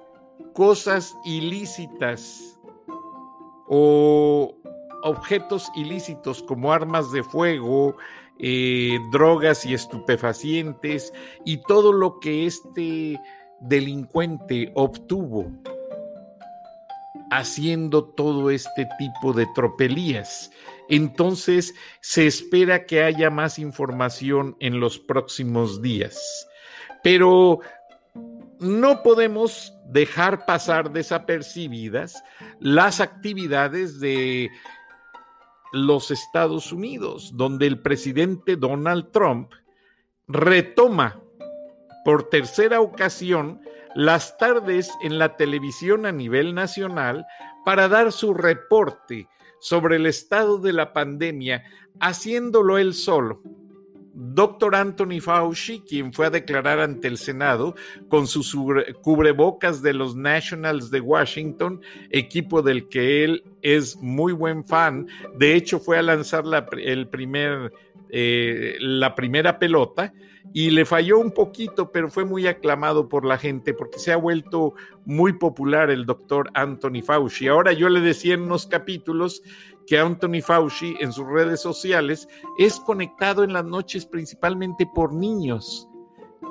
cosas 0.54 1.16
ilícitas 1.25 2.60
o 3.68 4.56
objetos 5.02 5.68
ilícitos 5.75 6.44
como 6.44 6.72
armas 6.72 7.12
de 7.12 7.24
fuego, 7.24 7.98
eh, 8.38 9.00
drogas 9.12 9.66
y 9.66 9.74
estupefacientes 9.74 11.12
y 11.44 11.58
todo 11.63 11.92
lo 11.92 12.20
que 12.20 12.46
este 12.46 13.20
delincuente 13.62 14.72
obtuvo 14.75 15.52
haciendo 17.32 18.04
todo 18.04 18.52
este 18.52 18.88
tipo 19.00 19.34
de 19.34 19.48
tropelías. 19.56 20.52
Entonces 20.90 21.74
se 22.02 22.28
espera 22.28 22.86
que 22.86 23.04
haya 23.04 23.30
más 23.30 23.60
información 23.60 24.56
en 24.60 24.80
los 24.80 25.00
próximos 25.00 25.82
días. 25.82 26.48
Pero 27.04 27.60
no 28.60 29.04
podemos 29.04 29.74
dejar 29.86 30.46
pasar 30.46 30.92
desapercibidas 30.92 32.24
las 32.60 33.02
actividades 33.02 34.00
de 34.00 34.50
los 35.74 36.12
Estados 36.12 36.72
Unidos, 36.72 37.32
donde 37.36 37.68
el 37.68 37.80
presidente 37.80 38.56
Donald 38.56 39.12
Trump 39.12 39.52
retoma 40.28 41.20
por 42.06 42.30
tercera 42.30 42.80
ocasión 42.80 43.62
las 43.96 44.38
tardes 44.38 44.92
en 45.02 45.18
la 45.18 45.36
televisión 45.36 46.06
a 46.06 46.12
nivel 46.12 46.54
nacional 46.54 47.25
para 47.66 47.88
dar 47.88 48.12
su 48.12 48.34
reporte 48.34 49.28
sobre 49.63 49.96
el 49.96 50.08
estado 50.08 50.58
de 50.58 50.74
la 50.74 50.91
pandemia, 50.91 51.63
haciéndolo 52.01 52.77
él 52.77 52.93
solo 52.93 53.41
Doctor 54.13 54.75
Anthony 54.75 55.22
Fauci, 55.22 55.79
quien 55.79 56.13
fue 56.13 56.27
a 56.27 56.29
declarar 56.29 56.79
ante 56.79 57.08
el 57.08 57.17
Senado 57.17 57.75
con 58.10 58.27
sus 58.27 58.55
cubrebocas 59.01 59.82
de 59.82 59.93
los 59.93 60.15
Nationals 60.15 60.91
de 60.91 61.00
Washington, 61.00 61.82
equipo 62.12 62.62
del 62.62 62.89
que 62.89 63.24
él 63.24 63.43
es 63.63 63.96
muy 63.98 64.34
buen 64.34 64.65
fan. 64.65 65.08
De 65.36 65.55
hecho, 65.55 65.79
fue 65.79 65.98
a 65.98 66.03
lanzar 66.03 66.46
la, 66.46 66.67
el 66.77 67.08
primer, 67.08 67.74
eh, 68.15 68.77
la 68.79 69.15
primera 69.15 69.58
pelota 69.58 70.13
y 70.53 70.70
le 70.70 70.86
falló 70.86 71.17
un 71.17 71.32
poquito, 71.32 71.91
pero 71.91 72.12
fue 72.12 72.25
muy 72.25 72.46
aclamado 72.46 73.10
por 73.10 73.25
la 73.25 73.39
gente 73.39 73.74
porque 73.74 73.98
se 73.98 74.12
ha 74.12 74.17
vuelto 74.17 74.75
muy 75.03 75.34
popular 75.34 75.89
el 75.89 76.05
doctor 76.05 76.51
Anthony 76.53 77.01
Fauci. 77.03 77.48
Ahora 77.48 77.74
yo 77.74 77.89
le 77.89 78.01
decía 78.01 78.36
en 78.36 78.43
unos 78.43 78.67
capítulos 78.67 79.41
que 79.88 79.98
Anthony 79.98 80.43
Fauci 80.46 80.96
en 81.00 81.12
sus 81.12 81.25
redes 81.27 81.60
sociales 81.60 82.27
es 82.60 82.79
conectado 82.79 83.43
en 83.43 83.51
las 83.51 83.65
noches 83.65 84.05
principalmente 84.05 84.88
por 84.93 85.12
niños 85.12 85.88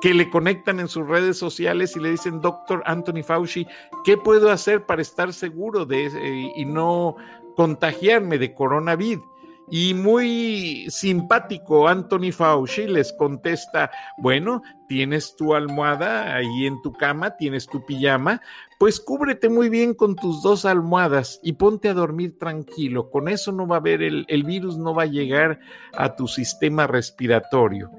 que 0.00 0.14
le 0.14 0.28
conectan 0.30 0.80
en 0.80 0.88
sus 0.88 1.06
redes 1.06 1.38
sociales 1.38 1.94
y 1.94 2.00
le 2.00 2.10
dicen, 2.10 2.40
doctor 2.40 2.82
Anthony 2.86 3.22
Fauci, 3.22 3.68
¿qué 4.04 4.16
puedo 4.16 4.50
hacer 4.50 4.84
para 4.84 5.00
estar 5.00 5.32
seguro 5.32 5.86
de 5.86 6.52
y 6.56 6.64
no 6.64 7.14
contagiarme 7.54 8.38
de 8.38 8.54
coronavirus. 8.54 9.24
Y 9.70 9.94
muy 9.94 10.86
simpático, 10.90 11.88
Anthony 11.88 12.32
Fauci 12.32 12.86
les 12.86 13.12
contesta, 13.12 13.90
bueno, 14.18 14.62
tienes 14.88 15.34
tu 15.36 15.54
almohada 15.54 16.34
ahí 16.34 16.66
en 16.66 16.82
tu 16.82 16.92
cama, 16.92 17.36
tienes 17.36 17.66
tu 17.66 17.84
pijama, 17.86 18.42
pues 18.78 19.00
cúbrete 19.00 19.48
muy 19.48 19.68
bien 19.70 19.94
con 19.94 20.16
tus 20.16 20.42
dos 20.42 20.66
almohadas 20.66 21.40
y 21.42 21.54
ponte 21.54 21.88
a 21.88 21.94
dormir 21.94 22.38
tranquilo. 22.38 23.10
Con 23.10 23.28
eso 23.28 23.52
no 23.52 23.66
va 23.66 23.76
a 23.76 23.78
haber, 23.78 24.02
el, 24.02 24.26
el 24.28 24.44
virus 24.44 24.76
no 24.76 24.94
va 24.94 25.04
a 25.04 25.06
llegar 25.06 25.60
a 25.94 26.16
tu 26.16 26.26
sistema 26.26 26.86
respiratorio. 26.86 27.90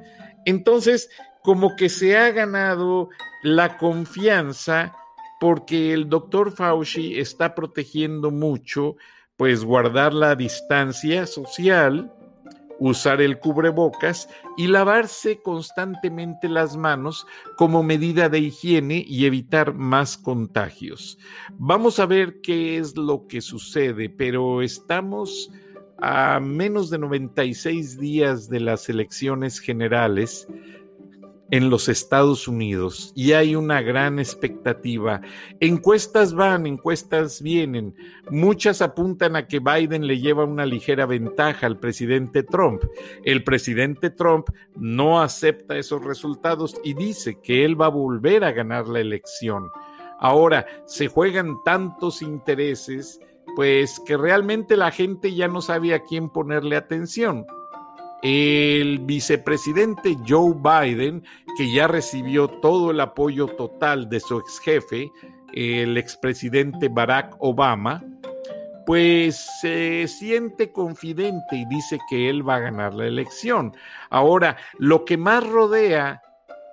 Entonces, 0.45 1.09
como 1.41 1.75
que 1.75 1.89
se 1.89 2.17
ha 2.17 2.31
ganado 2.31 3.09
la 3.41 3.77
confianza 3.77 4.93
porque 5.39 5.93
el 5.93 6.07
doctor 6.07 6.51
Fauci 6.51 7.19
está 7.19 7.53
protegiendo 7.53 8.31
mucho 8.31 8.95
pues 9.37 9.63
guardar 9.63 10.13
la 10.13 10.35
distancia 10.35 11.25
social, 11.25 12.13
usar 12.79 13.21
el 13.21 13.39
cubrebocas 13.39 14.27
y 14.57 14.67
lavarse 14.67 15.41
constantemente 15.41 16.49
las 16.49 16.75
manos 16.75 17.25
como 17.57 17.83
medida 17.83 18.29
de 18.29 18.39
higiene 18.39 19.03
y 19.07 19.25
evitar 19.25 19.73
más 19.73 20.17
contagios. 20.17 21.17
Vamos 21.53 21.99
a 21.99 22.05
ver 22.05 22.41
qué 22.41 22.77
es 22.77 22.97
lo 22.97 23.27
que 23.27 23.41
sucede, 23.41 24.09
pero 24.09 24.61
estamos 24.61 25.51
a 25.99 26.39
menos 26.39 26.89
de 26.89 26.99
96 26.99 27.97
días 27.97 28.49
de 28.49 28.59
las 28.59 28.89
elecciones 28.89 29.59
generales 29.59 30.47
en 31.53 31.69
los 31.69 31.87
Estados 31.87 32.47
Unidos 32.47 33.13
y 33.15 33.33
hay 33.33 33.55
una 33.55 33.79
gran 33.83 34.17
expectativa. 34.17 35.21
Encuestas 35.59 36.33
van, 36.33 36.65
encuestas 36.65 37.43
vienen. 37.43 37.93
Muchas 38.31 38.81
apuntan 38.81 39.35
a 39.35 39.45
que 39.45 39.59
Biden 39.59 40.07
le 40.07 40.19
lleva 40.19 40.45
una 40.45 40.65
ligera 40.65 41.05
ventaja 41.05 41.67
al 41.67 41.77
presidente 41.77 42.41
Trump. 42.41 42.81
El 43.23 43.43
presidente 43.43 44.09
Trump 44.09 44.47
no 44.75 45.21
acepta 45.21 45.77
esos 45.77 46.03
resultados 46.03 46.75
y 46.83 46.95
dice 46.95 47.39
que 47.39 47.63
él 47.63 47.79
va 47.79 47.85
a 47.85 47.89
volver 47.89 48.43
a 48.43 48.51
ganar 48.51 48.87
la 48.87 49.01
elección. 49.01 49.69
Ahora, 50.19 50.65
se 50.87 51.07
juegan 51.07 51.57
tantos 51.63 52.23
intereses, 52.23 53.19
pues 53.55 54.01
que 54.07 54.17
realmente 54.17 54.75
la 54.75 54.89
gente 54.89 55.35
ya 55.35 55.47
no 55.47 55.61
sabe 55.61 55.93
a 55.93 56.01
quién 56.01 56.31
ponerle 56.31 56.77
atención 56.77 57.45
el 58.23 58.99
vicepresidente 58.99 60.17
Joe 60.25 60.55
Biden, 60.55 61.23
que 61.57 61.71
ya 61.71 61.87
recibió 61.87 62.47
todo 62.47 62.91
el 62.91 63.01
apoyo 63.01 63.47
total 63.47 64.09
de 64.09 64.21
su 64.21 64.39
ex 64.39 64.59
jefe, 64.61 65.11
el 65.53 65.97
expresidente 65.97 66.87
Barack 66.87 67.35
Obama, 67.39 68.01
pues 68.85 69.45
se 69.61 70.07
siente 70.07 70.71
confidente 70.71 71.55
y 71.57 71.65
dice 71.65 71.99
que 72.09 72.29
él 72.29 72.47
va 72.47 72.55
a 72.55 72.61
ganar 72.61 72.93
la 72.93 73.07
elección. 73.07 73.73
Ahora, 74.09 74.57
lo 74.77 75.03
que 75.03 75.17
más 75.17 75.45
rodea 75.45 76.21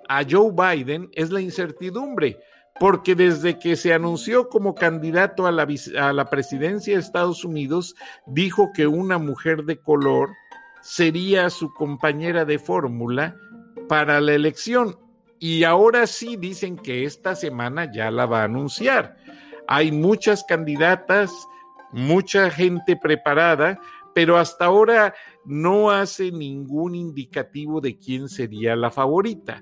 a 0.07 0.23
Joe 0.29 0.51
Biden 0.51 1.09
es 1.13 1.31
la 1.31 1.41
incertidumbre, 1.41 2.39
porque 2.79 3.13
desde 3.13 3.59
que 3.59 3.75
se 3.75 3.93
anunció 3.93 4.47
como 4.47 4.73
candidato 4.73 5.45
a 5.47 5.51
la, 5.51 5.67
a 5.99 6.13
la 6.13 6.25
presidencia 6.29 6.95
de 6.95 7.01
Estados 7.01 7.43
Unidos, 7.43 7.95
dijo 8.25 8.71
que 8.73 8.87
una 8.87 9.17
mujer 9.17 9.65
de 9.65 9.79
color 9.79 10.29
sería 10.81 11.49
su 11.49 11.73
compañera 11.73 12.45
de 12.45 12.59
fórmula 12.59 13.35
para 13.87 14.21
la 14.21 14.33
elección. 14.33 14.97
Y 15.39 15.63
ahora 15.63 16.05
sí 16.07 16.35
dicen 16.37 16.77
que 16.77 17.05
esta 17.05 17.35
semana 17.35 17.91
ya 17.91 18.11
la 18.11 18.25
va 18.25 18.41
a 18.41 18.45
anunciar. 18.45 19.17
Hay 19.67 19.91
muchas 19.91 20.43
candidatas, 20.43 21.31
mucha 21.91 22.49
gente 22.51 22.95
preparada, 22.95 23.79
pero 24.13 24.37
hasta 24.37 24.65
ahora 24.65 25.13
no 25.45 25.91
hace 25.91 26.31
ningún 26.31 26.95
indicativo 26.95 27.81
de 27.81 27.97
quién 27.97 28.29
sería 28.29 28.75
la 28.75 28.91
favorita. 28.91 29.61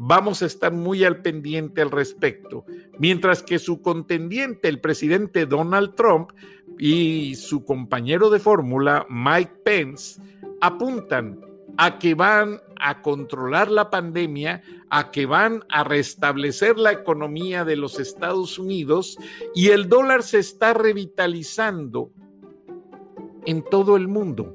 Vamos 0.00 0.42
a 0.42 0.46
estar 0.46 0.72
muy 0.72 1.04
al 1.04 1.22
pendiente 1.22 1.82
al 1.82 1.90
respecto, 1.90 2.64
mientras 2.98 3.42
que 3.42 3.58
su 3.58 3.82
contendiente, 3.82 4.68
el 4.68 4.80
presidente 4.80 5.44
Donald 5.44 5.96
Trump, 5.96 6.30
y 6.78 7.34
su 7.34 7.64
compañero 7.64 8.30
de 8.30 8.38
fórmula, 8.38 9.06
Mike 9.10 9.52
Pence, 9.64 10.20
apuntan 10.60 11.40
a 11.76 11.98
que 11.98 12.14
van 12.14 12.60
a 12.80 13.02
controlar 13.02 13.70
la 13.70 13.90
pandemia, 13.90 14.62
a 14.90 15.10
que 15.10 15.26
van 15.26 15.64
a 15.68 15.84
restablecer 15.84 16.78
la 16.78 16.92
economía 16.92 17.64
de 17.64 17.76
los 17.76 17.98
Estados 17.98 18.58
Unidos 18.58 19.18
y 19.54 19.68
el 19.68 19.88
dólar 19.88 20.22
se 20.22 20.38
está 20.38 20.74
revitalizando 20.74 22.10
en 23.46 23.62
todo 23.62 23.96
el 23.96 24.08
mundo. 24.08 24.54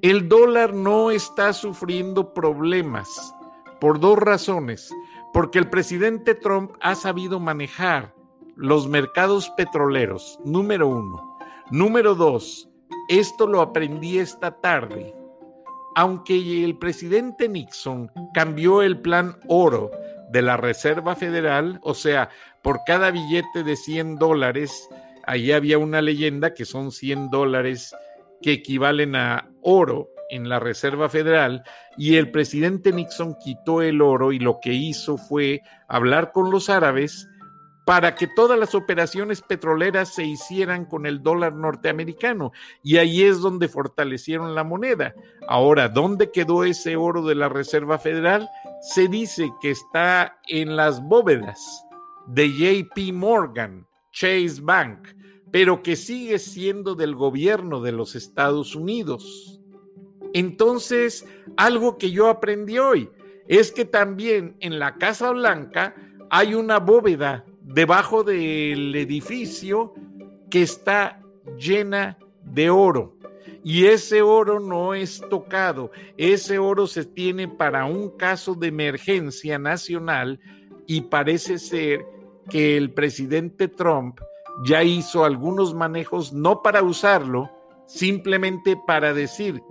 El 0.00 0.28
dólar 0.28 0.74
no 0.74 1.10
está 1.10 1.52
sufriendo 1.52 2.32
problemas 2.32 3.34
por 3.80 3.98
dos 3.98 4.18
razones. 4.18 4.92
Porque 5.32 5.58
el 5.58 5.70
presidente 5.70 6.34
Trump 6.34 6.72
ha 6.80 6.94
sabido 6.94 7.40
manejar 7.40 8.14
los 8.54 8.86
mercados 8.86 9.48
petroleros, 9.56 10.38
número 10.44 10.86
uno. 10.86 11.38
Número 11.70 12.14
dos, 12.14 12.68
esto 13.08 13.46
lo 13.46 13.62
aprendí 13.62 14.18
esta 14.18 14.60
tarde 14.60 15.14
aunque 15.94 16.64
el 16.64 16.78
presidente 16.78 17.48
Nixon 17.48 18.10
cambió 18.34 18.82
el 18.82 19.00
plan 19.00 19.36
oro 19.48 19.90
de 20.30 20.42
la 20.42 20.56
Reserva 20.56 21.14
Federal, 21.14 21.78
o 21.82 21.94
sea, 21.94 22.30
por 22.62 22.80
cada 22.86 23.10
billete 23.10 23.62
de 23.64 23.76
100 23.76 24.16
dólares, 24.16 24.88
ahí 25.24 25.52
había 25.52 25.78
una 25.78 26.00
leyenda 26.00 26.54
que 26.54 26.64
son 26.64 26.90
100 26.90 27.30
dólares 27.30 27.94
que 28.40 28.52
equivalen 28.52 29.14
a 29.14 29.50
oro 29.60 30.08
en 30.30 30.48
la 30.48 30.58
Reserva 30.58 31.10
Federal, 31.10 31.62
y 31.98 32.16
el 32.16 32.30
presidente 32.30 32.90
Nixon 32.90 33.36
quitó 33.38 33.82
el 33.82 34.00
oro 34.00 34.32
y 34.32 34.38
lo 34.38 34.58
que 34.62 34.72
hizo 34.72 35.18
fue 35.18 35.60
hablar 35.88 36.32
con 36.32 36.50
los 36.50 36.70
árabes 36.70 37.28
para 37.84 38.14
que 38.14 38.28
todas 38.28 38.58
las 38.58 38.74
operaciones 38.74 39.42
petroleras 39.42 40.14
se 40.14 40.24
hicieran 40.24 40.84
con 40.84 41.04
el 41.04 41.22
dólar 41.22 41.54
norteamericano. 41.54 42.52
Y 42.82 42.98
ahí 42.98 43.22
es 43.22 43.40
donde 43.40 43.68
fortalecieron 43.68 44.54
la 44.54 44.64
moneda. 44.64 45.14
Ahora, 45.48 45.88
¿dónde 45.88 46.30
quedó 46.30 46.64
ese 46.64 46.96
oro 46.96 47.24
de 47.24 47.34
la 47.34 47.48
Reserva 47.48 47.98
Federal? 47.98 48.48
Se 48.80 49.08
dice 49.08 49.50
que 49.60 49.70
está 49.70 50.38
en 50.46 50.76
las 50.76 51.02
bóvedas 51.02 51.84
de 52.26 52.48
JP 52.52 53.12
Morgan, 53.14 53.86
Chase 54.12 54.60
Bank, 54.62 55.08
pero 55.50 55.82
que 55.82 55.96
sigue 55.96 56.38
siendo 56.38 56.94
del 56.94 57.14
gobierno 57.14 57.80
de 57.80 57.92
los 57.92 58.14
Estados 58.14 58.76
Unidos. 58.76 59.60
Entonces, 60.34 61.26
algo 61.56 61.98
que 61.98 62.10
yo 62.10 62.28
aprendí 62.28 62.78
hoy 62.78 63.10
es 63.48 63.72
que 63.72 63.84
también 63.84 64.56
en 64.60 64.78
la 64.78 64.96
Casa 64.96 65.30
Blanca 65.32 65.94
hay 66.30 66.54
una 66.54 66.78
bóveda 66.78 67.44
debajo 67.64 68.24
del 68.24 68.94
edificio 68.94 69.94
que 70.50 70.62
está 70.62 71.20
llena 71.56 72.18
de 72.44 72.70
oro. 72.70 73.16
Y 73.64 73.86
ese 73.86 74.22
oro 74.22 74.58
no 74.58 74.92
es 74.92 75.22
tocado, 75.30 75.92
ese 76.16 76.58
oro 76.58 76.86
se 76.86 77.04
tiene 77.04 77.46
para 77.46 77.84
un 77.84 78.10
caso 78.10 78.54
de 78.54 78.68
emergencia 78.68 79.58
nacional 79.58 80.40
y 80.86 81.02
parece 81.02 81.58
ser 81.58 82.04
que 82.50 82.76
el 82.76 82.92
presidente 82.92 83.68
Trump 83.68 84.20
ya 84.64 84.82
hizo 84.82 85.24
algunos 85.24 85.74
manejos 85.74 86.32
no 86.32 86.60
para 86.60 86.82
usarlo, 86.82 87.50
simplemente 87.86 88.76
para 88.86 89.14
decir 89.14 89.62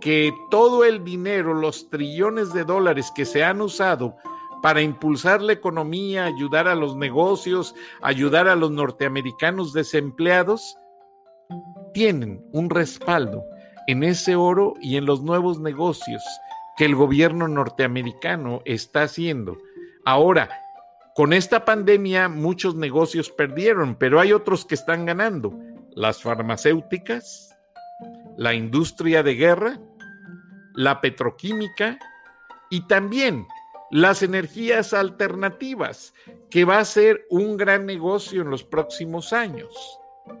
que 0.00 0.32
todo 0.50 0.84
el 0.84 1.04
dinero, 1.04 1.54
los 1.54 1.90
trillones 1.90 2.52
de 2.52 2.64
dólares 2.64 3.12
que 3.14 3.24
se 3.24 3.44
han 3.44 3.60
usado 3.60 4.16
para 4.62 4.80
impulsar 4.80 5.42
la 5.42 5.52
economía, 5.52 6.24
ayudar 6.24 6.68
a 6.68 6.74
los 6.74 6.96
negocios, 6.96 7.74
ayudar 8.00 8.48
a 8.48 8.56
los 8.56 8.70
norteamericanos 8.70 9.72
desempleados, 9.72 10.78
tienen 11.92 12.42
un 12.52 12.70
respaldo 12.70 13.44
en 13.86 14.04
ese 14.04 14.36
oro 14.36 14.74
y 14.80 14.96
en 14.96 15.04
los 15.04 15.22
nuevos 15.22 15.58
negocios 15.58 16.22
que 16.76 16.84
el 16.84 16.94
gobierno 16.94 17.48
norteamericano 17.48 18.62
está 18.64 19.02
haciendo. 19.02 19.58
Ahora, 20.04 20.48
con 21.14 21.32
esta 21.32 21.64
pandemia 21.64 22.28
muchos 22.28 22.74
negocios 22.74 23.30
perdieron, 23.30 23.96
pero 23.96 24.20
hay 24.20 24.32
otros 24.32 24.64
que 24.64 24.76
están 24.76 25.04
ganando. 25.04 25.52
Las 25.90 26.22
farmacéuticas, 26.22 27.54
la 28.38 28.54
industria 28.54 29.22
de 29.22 29.34
guerra, 29.34 29.78
la 30.74 31.00
petroquímica 31.00 31.98
y 32.70 32.86
también 32.86 33.46
las 33.92 34.22
energías 34.22 34.94
alternativas, 34.94 36.14
que 36.50 36.64
va 36.64 36.78
a 36.78 36.84
ser 36.84 37.26
un 37.28 37.58
gran 37.58 37.84
negocio 37.84 38.40
en 38.40 38.48
los 38.48 38.64
próximos 38.64 39.34
años. 39.34 39.68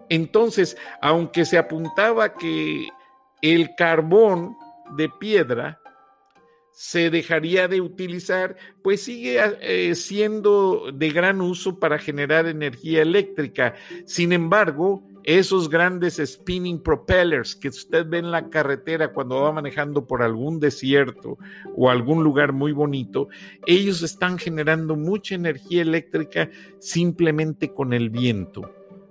Entonces, 0.08 0.76
aunque 1.02 1.44
se 1.44 1.58
apuntaba 1.58 2.34
que 2.34 2.88
el 3.42 3.74
carbón 3.76 4.56
de 4.96 5.10
piedra 5.20 5.78
se 6.72 7.10
dejaría 7.10 7.68
de 7.68 7.82
utilizar, 7.82 8.56
pues 8.82 9.02
sigue 9.02 9.38
eh, 9.60 9.94
siendo 9.94 10.90
de 10.90 11.10
gran 11.10 11.42
uso 11.42 11.78
para 11.78 11.98
generar 11.98 12.46
energía 12.46 13.02
eléctrica. 13.02 13.74
Sin 14.06 14.32
embargo, 14.32 15.06
esos 15.24 15.68
grandes 15.68 16.20
spinning 16.24 16.80
propellers 16.80 17.54
que 17.54 17.68
usted 17.68 18.06
ve 18.06 18.18
en 18.18 18.30
la 18.30 18.50
carretera 18.50 19.12
cuando 19.12 19.40
va 19.40 19.52
manejando 19.52 20.06
por 20.06 20.22
algún 20.22 20.58
desierto 20.58 21.38
o 21.76 21.90
algún 21.90 22.24
lugar 22.24 22.52
muy 22.52 22.72
bonito, 22.72 23.28
ellos 23.66 24.02
están 24.02 24.38
generando 24.38 24.96
mucha 24.96 25.34
energía 25.34 25.82
eléctrica 25.82 26.50
simplemente 26.78 27.72
con 27.72 27.92
el 27.92 28.10
viento. 28.10 28.70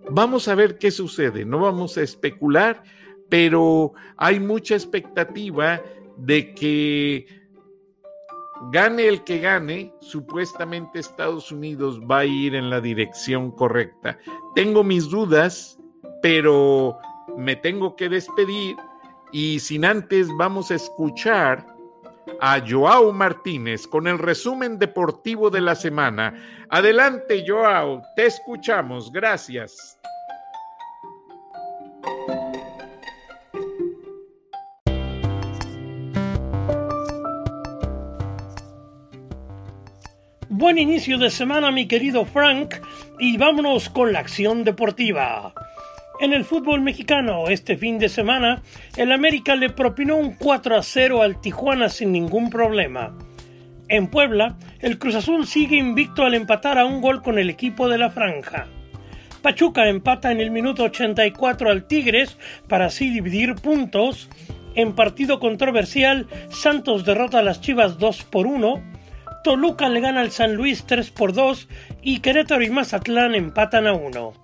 Vamos 0.09 0.47
a 0.47 0.55
ver 0.55 0.77
qué 0.77 0.91
sucede, 0.91 1.45
no 1.45 1.59
vamos 1.59 1.97
a 1.97 2.01
especular, 2.01 2.83
pero 3.29 3.93
hay 4.17 4.39
mucha 4.39 4.75
expectativa 4.75 5.81
de 6.17 6.53
que 6.53 7.25
gane 8.69 9.07
el 9.07 9.23
que 9.23 9.39
gane, 9.39 9.93
supuestamente 10.01 10.99
Estados 10.99 11.51
Unidos 11.51 11.99
va 11.99 12.19
a 12.19 12.25
ir 12.25 12.55
en 12.55 12.69
la 12.69 12.81
dirección 12.81 13.51
correcta. 13.51 14.19
Tengo 14.53 14.83
mis 14.83 15.09
dudas, 15.09 15.79
pero 16.21 16.97
me 17.37 17.55
tengo 17.55 17.95
que 17.95 18.09
despedir 18.09 18.75
y 19.31 19.59
sin 19.59 19.85
antes 19.85 20.27
vamos 20.37 20.71
a 20.71 20.75
escuchar 20.75 21.65
a 22.39 22.61
Joao 22.67 23.11
Martínez 23.11 23.87
con 23.87 24.07
el 24.07 24.17
resumen 24.17 24.77
deportivo 24.77 25.49
de 25.49 25.61
la 25.61 25.75
semana. 25.75 26.33
Adelante, 26.69 27.43
Joao, 27.47 28.01
te 28.15 28.25
escuchamos. 28.25 29.11
Gracias. 29.11 29.97
Buen 40.49 40.77
inicio 40.77 41.17
de 41.17 41.31
semana, 41.31 41.71
mi 41.71 41.87
querido 41.87 42.23
Frank, 42.23 42.75
y 43.17 43.35
vámonos 43.37 43.89
con 43.89 44.13
la 44.13 44.19
acción 44.19 44.63
deportiva. 44.63 45.53
En 46.21 46.33
el 46.33 46.45
fútbol 46.45 46.81
mexicano, 46.81 47.47
este 47.47 47.77
fin 47.77 47.97
de 47.97 48.07
semana, 48.07 48.61
el 48.95 49.11
América 49.11 49.55
le 49.55 49.71
propinó 49.71 50.17
un 50.17 50.35
4 50.35 50.77
a 50.77 50.83
0 50.83 51.23
al 51.23 51.41
Tijuana 51.41 51.89
sin 51.89 52.11
ningún 52.11 52.51
problema. 52.51 53.17
En 53.87 54.05
Puebla, 54.05 54.55
el 54.81 54.99
Cruz 54.99 55.15
Azul 55.15 55.47
sigue 55.47 55.77
invicto 55.77 56.23
al 56.23 56.35
empatar 56.35 56.77
a 56.77 56.85
un 56.85 57.01
gol 57.01 57.23
con 57.23 57.39
el 57.39 57.49
equipo 57.49 57.89
de 57.89 57.97
la 57.97 58.11
Franja. 58.11 58.67
Pachuca 59.41 59.89
empata 59.89 60.31
en 60.31 60.41
el 60.41 60.51
minuto 60.51 60.83
84 60.83 61.71
al 61.71 61.87
Tigres 61.87 62.37
para 62.67 62.85
así 62.85 63.09
dividir 63.09 63.55
puntos. 63.55 64.29
En 64.75 64.93
partido 64.93 65.39
controversial, 65.39 66.27
Santos 66.51 67.03
derrota 67.03 67.39
a 67.39 67.43
las 67.43 67.61
Chivas 67.61 67.97
2 67.97 68.25
por 68.25 68.45
1. 68.45 68.79
Toluca 69.43 69.89
le 69.89 70.01
gana 70.01 70.21
al 70.21 70.29
San 70.29 70.53
Luis 70.53 70.83
3 70.85 71.09
por 71.09 71.33
2 71.33 71.67
y 72.03 72.19
Querétaro 72.19 72.61
y 72.61 72.69
Mazatlán 72.69 73.33
empatan 73.33 73.87
a 73.87 73.93
1. 73.93 74.40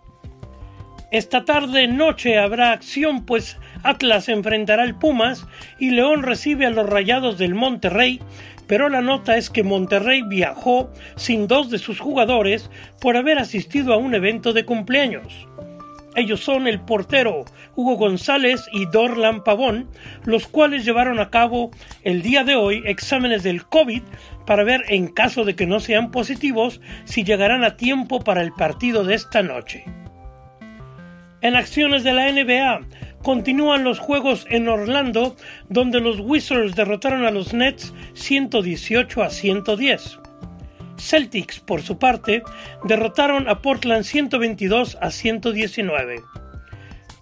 Esta 1.10 1.46
tarde 1.46 1.88
noche 1.88 2.38
habrá 2.38 2.74
acción 2.74 3.26
pues 3.26 3.58
Atlas 3.82 4.28
enfrentará 4.28 4.84
al 4.84 5.00
Pumas 5.00 5.48
y 5.80 5.92
León 5.92 6.22
recibe 6.22 6.66
a 6.66 6.70
los 6.70 6.86
Rayados 6.86 7.38
del 7.38 7.56
Monterrey, 7.56 8.20
pero 8.68 8.90
la 8.90 9.02
nota 9.02 9.38
es 9.38 9.50
que 9.50 9.64
Monterrey 9.64 10.22
viajó 10.22 10.92
sin 11.16 11.48
dos 11.48 11.70
de 11.70 11.78
sus 11.78 12.02
jugadores 12.02 12.70
por 13.00 13.16
haber 13.16 13.40
asistido 13.40 13.94
a 13.94 13.98
un 13.98 14.16
evento 14.16 14.52
de 14.52 14.66
cumpleaños. 14.66 15.48
Ellos 16.18 16.42
son 16.42 16.68
el 16.68 16.82
portero 16.82 17.46
Hugo 17.78 17.96
González 17.96 18.66
y 18.74 18.86
Dorlan 18.88 19.46
Pavón, 19.46 19.90
los 20.26 20.48
cuales 20.48 20.84
llevaron 20.84 21.20
a 21.20 21.30
cabo 21.30 21.72
el 22.04 22.22
día 22.22 22.44
de 22.44 22.56
hoy 22.56 22.84
exámenes 22.86 23.44
del 23.44 23.66
COVID 23.66 24.02
para 24.46 24.66
ver 24.66 24.84
en 24.90 25.08
caso 25.08 25.46
de 25.46 25.56
que 25.56 25.68
no 25.68 25.80
sean 25.80 26.12
positivos 26.12 26.82
si 27.06 27.24
llegarán 27.24 27.64
a 27.64 27.78
tiempo 27.78 28.20
para 28.20 28.42
el 28.42 28.52
partido 28.52 29.06
de 29.06 29.16
esta 29.16 29.42
noche. 29.42 29.86
En 31.42 31.56
acciones 31.56 32.04
de 32.04 32.14
la 32.14 32.32
NBA, 32.32 32.82
continúan 33.22 33.84
los 33.84 34.00
juegos 34.00 34.48
en 34.50 34.68
Orlando, 34.68 35.36
donde 35.70 36.00
los 36.00 36.20
Wizards 36.20 36.76
derrotaron 36.76 37.26
a 37.26 37.32
los 37.32 37.54
Nets 37.54 37.94
118 38.14 39.22
a 39.22 39.30
110. 39.30 40.20
Celtics, 40.98 41.60
por 41.60 41.82
su 41.84 42.00
parte, 42.00 42.42
derrotaron 42.86 43.48
a 43.48 43.62
Portland 43.62 44.04
122 44.04 44.98
a 45.00 45.12
119. 45.12 46.16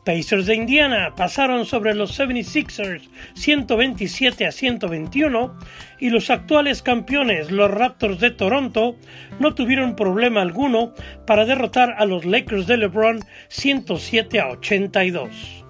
Pacers 0.06 0.46
de 0.46 0.56
Indiana 0.56 1.14
pasaron 1.18 1.66
sobre 1.66 1.96
los 1.96 2.18
76ers 2.18 3.10
127 3.34 4.46
a 4.46 4.52
121 4.52 5.58
y 6.00 6.10
los 6.12 6.30
actuales 6.30 6.84
campeones, 6.84 7.52
los 7.52 7.72
Raptors 7.72 8.20
de 8.20 8.30
Toronto, 8.30 8.96
no 9.40 9.56
tuvieron 9.56 9.96
problema 9.96 10.42
alguno 10.42 10.94
para 11.26 11.46
derrotar 11.46 11.96
a 11.98 12.06
los 12.06 12.24
Lakers 12.24 12.68
de 12.68 12.78
LeBron 12.78 13.20
107 13.50 14.40
a 14.40 14.50
82. 14.50 15.66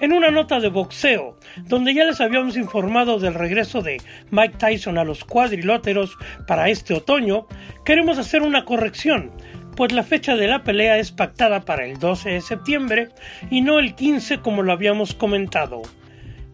En 0.00 0.12
una 0.12 0.30
nota 0.32 0.58
de 0.58 0.68
boxeo, 0.68 1.38
donde 1.68 1.94
ya 1.94 2.04
les 2.04 2.20
habíamos 2.20 2.56
informado 2.56 3.20
del 3.20 3.34
regreso 3.34 3.82
de 3.82 4.00
Mike 4.30 4.56
Tyson 4.58 4.98
a 4.98 5.04
los 5.04 5.24
cuadriláteros 5.24 6.16
para 6.46 6.68
este 6.70 6.94
otoño, 6.94 7.46
queremos 7.84 8.18
hacer 8.18 8.42
una 8.42 8.64
corrección 8.64 9.30
pues 9.76 9.92
la 9.92 10.02
fecha 10.02 10.36
de 10.36 10.48
la 10.48 10.62
pelea 10.62 10.98
es 10.98 11.12
pactada 11.12 11.60
para 11.60 11.84
el 11.84 11.98
12 11.98 12.30
de 12.30 12.40
septiembre 12.40 13.08
y 13.50 13.60
no 13.60 13.78
el 13.78 13.94
15 13.94 14.38
como 14.38 14.62
lo 14.62 14.72
habíamos 14.72 15.14
comentado. 15.14 15.82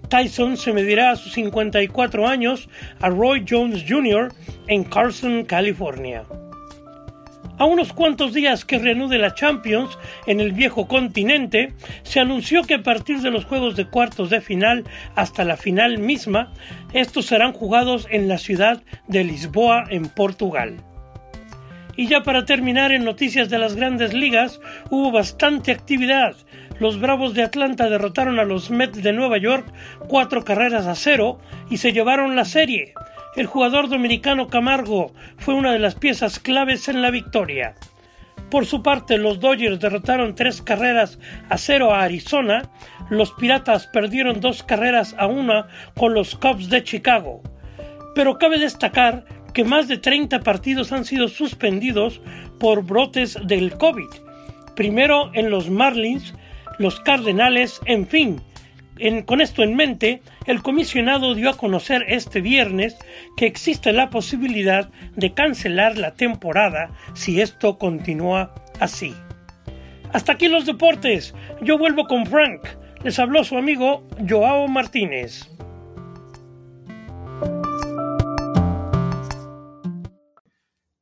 Tyson 0.09 0.57
se 0.57 0.73
medirá 0.73 1.11
a 1.11 1.17
sus 1.17 1.33
54 1.35 2.27
años 2.27 2.69
a 3.01 3.09
Roy 3.09 3.45
Jones 3.49 3.85
Jr. 3.87 4.33
en 4.67 4.85
Carson, 4.85 5.45
California. 5.45 6.25
A 7.59 7.65
unos 7.65 7.93
cuantos 7.93 8.33
días 8.35 8.65
que 8.65 8.79
reanude 8.79 9.19
la 9.19 9.35
Champions 9.35 9.99
en 10.27 10.39
el 10.39 10.53
viejo 10.53 10.87
continente, 10.87 11.75
se 12.05 12.21
anunció 12.21 12.63
que 12.63 12.75
a 12.75 12.83
partir 12.85 13.21
de 13.21 13.33
los 13.33 13.45
juegos 13.45 13.75
de 13.75 13.89
cuartos 13.89 14.31
de 14.31 14.41
final 14.41 14.85
hasta 15.17 15.45
la 15.45 15.57
final 15.57 15.99
misma, 15.99 16.53
estos 16.93 17.27
serán 17.27 17.53
jugados 17.53 18.07
en 18.11 18.29
la 18.29 18.39
ciudad 18.39 18.81
de 19.09 19.25
Lisboa, 19.25 19.87
en 19.91 20.09
Portugal. 20.09 20.85
Y 21.99 22.07
ya 22.07 22.23
para 22.23 22.45
terminar 22.45 22.93
en 22.93 23.05
noticias 23.05 23.49
de 23.49 23.59
las 23.59 23.75
grandes 23.75 24.15
ligas, 24.15 24.61
hubo 24.89 25.11
bastante 25.11 25.73
actividad. 25.73 26.37
Los 26.79 27.01
Bravos 27.01 27.35
de 27.35 27.43
Atlanta 27.43 27.91
derrotaron 27.91 28.39
a 28.39 28.45
los 28.45 28.71
Mets 28.71 29.03
de 29.03 29.13
Nueva 29.13 29.37
York 29.37 29.67
cuatro 30.07 30.45
carreras 30.45 30.87
a 30.87 30.95
cero 30.95 31.41
y 31.69 31.79
se 31.79 31.93
llevaron 31.93 32.37
la 32.37 32.45
serie. 32.45 32.95
El 33.35 33.47
jugador 33.47 33.89
dominicano 33.89 34.47
Camargo 34.47 35.13
fue 35.39 35.55
una 35.55 35.73
de 35.73 35.81
las 35.81 35.97
piezas 35.97 36.39
claves 36.39 36.89
en 36.89 37.03
la 37.03 37.11
victoria. 37.11 37.75
Por 38.49 38.65
su 38.65 38.81
parte, 38.81 39.19
los 39.19 39.41
Dodgers 39.41 39.81
derrotaron 39.81 40.37
tres 40.37 40.63
carreras 40.63 41.19
a 41.49 41.59
cero 41.59 41.93
a 41.93 42.03
Arizona, 42.03 42.71
los 43.11 43.33
Piratas 43.33 43.89
perdieron 43.89 44.41
dos 44.41 44.63
carreras 44.63 45.17
a 45.19 45.27
una 45.27 45.67
con 45.97 46.15
los 46.15 46.37
Cubs 46.37 46.71
de 46.71 46.85
Chicago. 46.85 47.43
Pero 48.15 48.39
cabe 48.39 48.61
destacar 48.61 49.25
que 49.53 49.65
más 49.65 49.89
de 49.89 49.99
30 49.99 50.41
partidos 50.41 50.93
han 50.93 51.05
sido 51.05 51.29
suspendidos 51.29 52.21
por 52.59 52.85
brotes 52.85 53.39
del 53.47 53.77
COVID. 53.77 54.09
Primero 54.75 55.31
en 55.35 55.51
los 55.51 55.71
Marlins, 55.71 56.35
los 56.79 57.01
Cardenales, 57.01 57.81
en 57.87 58.07
fin. 58.07 58.41
con 59.27 59.41
esto 59.41 59.63
en 59.63 59.77
mente, 59.77 60.23
el 60.47 60.63
comisionado 60.63 61.35
dio 61.35 61.51
a 61.51 61.57
conocer 61.57 62.05
este 62.09 62.41
viernes 62.41 62.97
que 63.37 63.47
existe 63.47 63.93
la 63.93 64.11
posibilidad 64.11 64.91
de 65.15 65.33
cancelar 65.35 65.97
la 65.99 66.15
temporada 66.15 66.91
si 67.15 67.41
esto 67.41 67.79
continúa 67.79 68.55
así. 68.81 69.15
Hasta 70.13 70.33
aquí 70.33 70.49
los 70.49 70.67
deportes. 70.67 71.35
Yo 71.61 71.79
vuelvo 71.79 72.07
con 72.07 72.27
Frank. 72.27 72.67
Les 73.05 73.19
habló 73.19 73.45
su 73.45 73.57
amigo 73.57 74.07
Joao 74.29 74.67
Martínez. 74.69 75.49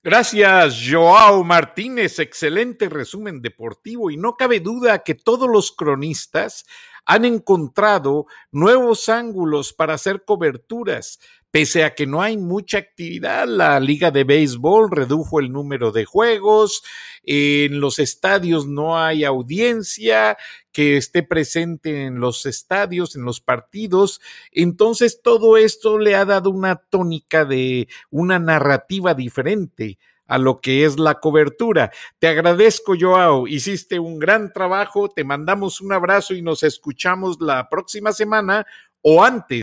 Gracias, 0.06 0.78
Joao 0.88 1.42
Martínez. 1.42 2.20
Excelente 2.20 2.88
resumen 2.88 3.42
deportivo 3.42 4.08
y 4.08 4.16
no 4.16 4.36
cabe 4.36 4.60
duda 4.60 5.00
que 5.00 5.16
todos 5.16 5.50
los 5.50 5.72
cronistas 5.72 6.64
han 7.04 7.24
encontrado 7.24 8.26
nuevos 8.52 9.08
ángulos 9.08 9.72
para 9.72 9.94
hacer 9.94 10.24
coberturas. 10.24 11.18
Pese 11.56 11.84
a 11.84 11.94
que 11.94 12.06
no 12.06 12.20
hay 12.20 12.36
mucha 12.36 12.76
actividad, 12.76 13.48
la 13.48 13.80
liga 13.80 14.10
de 14.10 14.24
béisbol 14.24 14.90
redujo 14.90 15.40
el 15.40 15.50
número 15.50 15.90
de 15.90 16.04
juegos, 16.04 16.82
en 17.22 17.80
los 17.80 17.98
estadios 17.98 18.66
no 18.66 18.98
hay 18.98 19.24
audiencia 19.24 20.36
que 20.70 20.98
esté 20.98 21.22
presente 21.22 22.02
en 22.02 22.20
los 22.20 22.44
estadios, 22.44 23.16
en 23.16 23.24
los 23.24 23.40
partidos. 23.40 24.20
Entonces 24.52 25.22
todo 25.22 25.56
esto 25.56 25.98
le 25.98 26.14
ha 26.14 26.26
dado 26.26 26.50
una 26.50 26.76
tónica 26.76 27.46
de 27.46 27.88
una 28.10 28.38
narrativa 28.38 29.14
diferente 29.14 29.98
a 30.26 30.36
lo 30.36 30.60
que 30.60 30.84
es 30.84 30.98
la 30.98 31.20
cobertura. 31.20 31.90
Te 32.18 32.28
agradezco, 32.28 32.92
Joao. 33.00 33.46
Hiciste 33.46 33.98
un 33.98 34.18
gran 34.18 34.52
trabajo. 34.52 35.08
Te 35.08 35.24
mandamos 35.24 35.80
un 35.80 35.94
abrazo 35.94 36.34
y 36.34 36.42
nos 36.42 36.62
escuchamos 36.62 37.38
la 37.40 37.66
próxima 37.70 38.12
semana 38.12 38.66
o 39.00 39.24
antes. 39.24 39.62